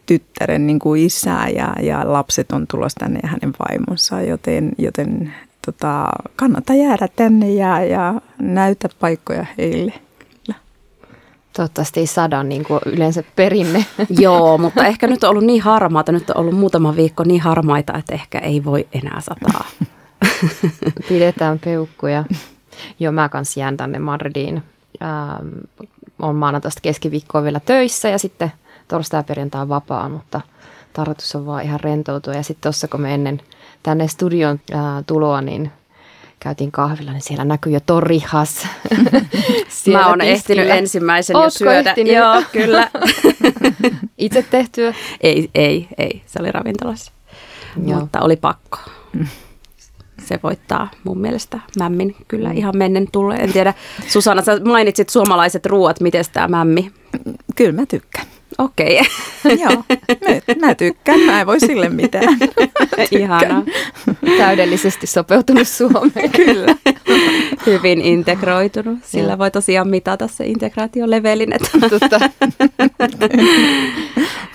tyttären 0.07 0.67
niin 0.67 0.79
kuin 0.79 1.03
isä 1.03 1.49
ja, 1.57 1.75
ja 1.83 2.13
lapset 2.13 2.53
on 2.53 2.67
tulos 2.67 2.95
tänne 2.95 3.21
ja 3.23 3.29
hänen 3.29 3.53
vaimonsa, 3.59 4.23
joten, 4.23 4.73
joten 4.79 5.35
tota, 5.67 6.09
kannattaa 6.37 6.77
jäädä 6.77 7.09
tänne 7.17 7.51
ja, 7.51 7.85
ja 7.85 8.21
näytä 8.39 8.89
paikkoja 9.01 9.47
heille. 9.59 9.93
Toivottavasti 11.57 12.01
ei 12.01 12.07
sada 12.07 12.43
niin 12.43 12.65
kuin 12.65 12.81
yleensä 12.87 13.25
perinne. 13.37 13.87
Joo, 14.25 14.59
mutta 14.59 14.87
ehkä 14.87 15.07
nyt 15.07 15.25
on 15.25 15.31
ollut 15.31 15.45
niin 15.45 15.63
harmaata, 15.63 16.13
nyt 16.13 16.31
on 16.31 16.37
ollut 16.37 16.59
muutama 16.59 16.97
viikko 16.97 17.25
niin 17.25 17.41
harmaita, 17.41 17.95
että 17.99 18.15
ehkä 18.15 18.39
ei 18.39 18.65
voi 18.65 18.89
enää 18.93 19.21
sataa. 19.21 19.65
Pidetään 21.09 21.59
peukkuja. 21.59 22.25
Joo, 23.01 23.13
mä 23.13 23.29
kanssa 23.29 23.61
jään 23.61 23.77
tänne 23.77 23.99
Madridiin. 23.99 24.63
Ähm, 25.03 25.49
on 26.23 26.37
maanantaista 26.37 26.81
keskiviikkoa 26.81 27.43
vielä 27.43 27.61
töissä 27.61 28.09
ja 28.09 28.19
sitten 28.19 28.53
torstai 28.89 29.19
ja 29.19 29.25
perjantai 29.25 29.63
on 29.63 29.69
vapaa, 29.69 30.09
mutta 30.09 30.41
tarkoitus 30.93 31.35
on 31.35 31.47
vaan 31.47 31.63
ihan 31.63 31.81
rentoutua. 31.81 32.35
Ja 32.35 32.43
sitten 32.43 32.63
tuossa 32.63 32.89
kun 32.89 33.01
me 33.01 33.15
ennen 33.15 33.41
tänne 33.83 34.09
studion 34.09 34.61
äh, 34.75 34.81
tuloa, 35.07 35.41
niin 35.41 35.73
käytiin 36.41 36.73
kahvilla, 36.73 37.13
niin 37.13 37.23
siellä 37.23 37.45
näkyy 37.45 37.73
jo 37.73 37.81
torihas. 37.87 38.67
Mä 39.93 40.09
oon 40.09 40.21
ehtinyt 40.21 40.71
ensimmäisen 40.71 41.37
Ootko 41.37 41.47
jo 41.47 41.51
syödä. 41.51 41.91
Ehtinyt? 41.91 42.13
Joo, 42.15 42.43
kyllä. 42.53 42.91
Itse 44.19 44.43
tehtyä? 44.43 44.95
ei, 45.21 45.51
ei, 45.55 45.89
ei. 45.99 46.23
Se 46.27 46.39
oli 46.41 46.53
ravintolassa. 46.53 47.13
Joo. 47.87 48.01
Mutta 48.01 48.21
oli 48.21 48.37
pakko. 48.37 48.79
Se 50.27 50.41
voittaa 50.43 50.91
mun 51.05 51.19
mielestä 51.19 51.61
mämmin 51.79 52.17
kyllä 52.29 52.51
ihan 52.53 52.77
mennen 52.77 53.07
tulee. 53.13 53.39
En 53.39 53.53
tiedä, 53.53 53.75
Susanna, 54.09 54.43
sä 54.43 54.61
mainitsit 54.65 55.09
suomalaiset 55.09 55.67
ruuat. 55.67 56.01
Miten 56.01 56.25
tämä 56.33 56.49
mämmi? 56.49 56.93
Kyllä 57.57 57.73
mä 57.73 57.87
tykkään. 57.87 58.27
Okei. 58.59 59.01
Okay. 59.01 59.57
Joo, 59.63 59.85
mä, 60.61 60.67
mä 60.67 60.75
tykkään. 60.75 61.21
Mä 61.21 61.41
en 61.41 61.47
voi 61.47 61.61
sille 61.61 61.89
mitään. 61.89 62.39
Ihanaa. 63.11 63.63
Täydellisesti 64.39 65.07
sopeutunut 65.07 65.69
Suomeen. 65.69 66.31
Kyllä. 66.31 66.77
Hyvin 67.67 68.01
integroitunut. 68.01 68.99
Sillä 69.03 69.33
ja. 69.33 69.39
voi 69.39 69.51
tosiaan 69.51 69.89
mitata 69.89 70.29
se 70.29 70.47
integraatiolevelin. 70.47 71.53
Että. 71.53 71.69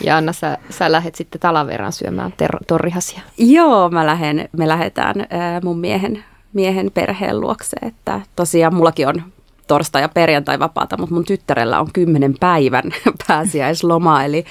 ja 0.05 0.17
Anna, 0.17 0.33
sä, 0.33 0.57
sä 0.69 0.91
lähdet 0.91 1.15
sitten 1.15 1.41
talaverran 1.41 1.91
syömään 1.91 2.33
ter- 2.37 2.63
torrihasia. 2.67 3.21
Joo, 3.37 3.89
mä 3.89 4.05
lähden, 4.05 4.49
me 4.57 4.67
lähdetään 4.67 5.21
äh, 5.21 5.61
mun 5.63 5.79
miehen, 5.79 6.23
miehen 6.53 6.91
perheen 6.93 7.41
luokse. 7.41 7.77
Että 7.81 8.21
tosiaan 8.35 8.75
mullakin 8.75 9.07
on 9.07 9.23
torstai 9.67 10.01
ja 10.01 10.09
perjantai 10.09 10.59
vapaata, 10.59 10.97
mutta 10.97 11.15
mun 11.15 11.25
tyttärellä 11.25 11.79
on 11.79 11.87
kymmenen 11.93 12.35
päivän 12.39 12.91
pääsiäisloma, 13.27 14.23
eli 14.23 14.45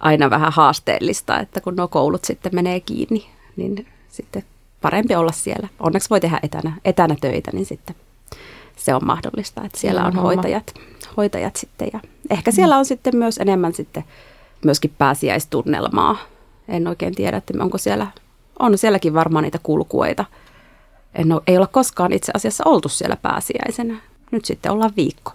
aina 0.00 0.30
vähän 0.30 0.52
haasteellista, 0.52 1.40
että 1.40 1.60
kun 1.60 1.76
nuo 1.76 1.88
koulut 1.88 2.24
sitten 2.24 2.54
menee 2.54 2.80
kiinni, 2.80 3.26
niin 3.56 3.86
sitten 4.08 4.44
parempi 4.80 5.14
olla 5.14 5.32
siellä. 5.32 5.68
Onneksi 5.80 6.10
voi 6.10 6.20
tehdä 6.20 6.40
etänä, 6.42 6.72
etänä 6.84 7.16
töitä, 7.20 7.50
niin 7.52 7.66
sitten 7.66 7.96
se 8.76 8.94
on 8.94 9.04
mahdollista, 9.04 9.64
että 9.64 9.78
siellä 9.80 10.04
on 10.04 10.16
hoitajat, 10.16 10.74
hoitajat 11.16 11.56
sitten. 11.56 11.88
Ja 11.92 12.00
ehkä 12.30 12.50
siellä 12.50 12.78
on 12.78 12.84
sitten 12.84 13.16
myös 13.16 13.38
enemmän 13.38 13.74
sitten 13.74 14.04
myöskin 14.64 14.94
pääsiäistunnelmaa. 14.98 16.16
En 16.68 16.86
oikein 16.86 17.14
tiedä, 17.14 17.36
että 17.36 17.54
onko 17.60 17.78
siellä, 17.78 18.06
on 18.58 18.78
sielläkin 18.78 19.14
varmaan 19.14 19.42
niitä 19.42 19.58
kulkueita. 19.62 20.24
En 21.14 21.32
ole, 21.32 21.42
ei 21.46 21.56
olla 21.56 21.66
koskaan 21.66 22.12
itse 22.12 22.32
asiassa 22.34 22.64
oltu 22.66 22.88
siellä 22.88 23.16
pääsiäisenä 23.16 23.96
nyt 24.30 24.44
sitten 24.44 24.72
ollaan 24.72 24.92
viikko. 24.96 25.32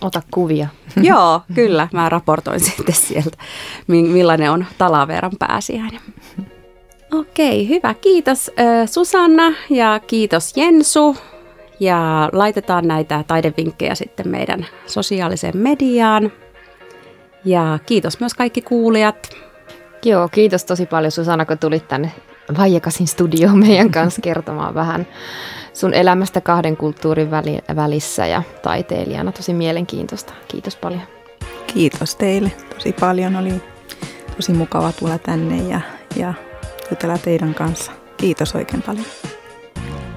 Ota 0.00 0.22
kuvia. 0.30 0.68
Joo, 1.02 1.42
kyllä. 1.54 1.88
Mä 1.92 2.08
raportoin 2.08 2.60
sitten 2.60 2.94
sieltä, 2.94 3.38
millainen 3.86 4.50
on 4.50 4.66
Talaveran 4.78 5.32
pääsiäinen. 5.38 6.00
Okei, 7.12 7.68
hyvä. 7.68 7.94
Kiitos 7.94 8.50
Susanna 8.86 9.52
ja 9.70 10.00
kiitos 10.06 10.56
Jensu. 10.56 11.16
Ja 11.80 12.28
laitetaan 12.32 12.88
näitä 12.88 13.24
taidevinkkejä 13.26 13.94
sitten 13.94 14.28
meidän 14.28 14.66
sosiaaliseen 14.86 15.56
mediaan. 15.56 16.32
Ja 17.44 17.78
kiitos 17.86 18.20
myös 18.20 18.34
kaikki 18.34 18.62
kuulijat. 18.62 19.30
Joo, 20.04 20.28
kiitos 20.28 20.64
tosi 20.64 20.86
paljon 20.86 21.12
Susanna, 21.12 21.46
kun 21.46 21.58
tulit 21.58 21.88
tänne 21.88 22.12
Vaijakasin 22.58 23.06
studioon 23.06 23.58
meidän 23.58 23.90
kanssa 24.00 24.22
kertomaan 24.22 24.74
vähän 24.74 25.06
sun 25.72 25.94
elämästä 25.94 26.40
kahden 26.40 26.76
kulttuurin 26.76 27.30
välissä 27.76 28.26
ja 28.26 28.42
taiteilijana. 28.62 29.32
Tosi 29.32 29.54
mielenkiintoista. 29.54 30.32
Kiitos 30.48 30.76
paljon. 30.76 31.02
Kiitos 31.66 32.16
teille 32.16 32.52
tosi 32.74 32.92
paljon. 33.00 33.36
Oli 33.36 33.62
tosi 34.36 34.52
mukava 34.52 34.92
tulla 34.92 35.18
tänne 35.18 35.56
ja, 35.56 35.80
ja 36.16 36.34
jutella 36.90 37.18
teidän 37.18 37.54
kanssa. 37.54 37.92
Kiitos 38.16 38.54
oikein 38.54 38.82
paljon. 38.82 39.06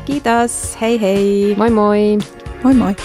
Kiitos. 0.05 0.77
Hei 0.81 1.01
hei. 1.01 1.55
Moi 1.57 1.69
moi. 1.69 2.17
Moi 2.63 2.73
moi. 2.73 2.95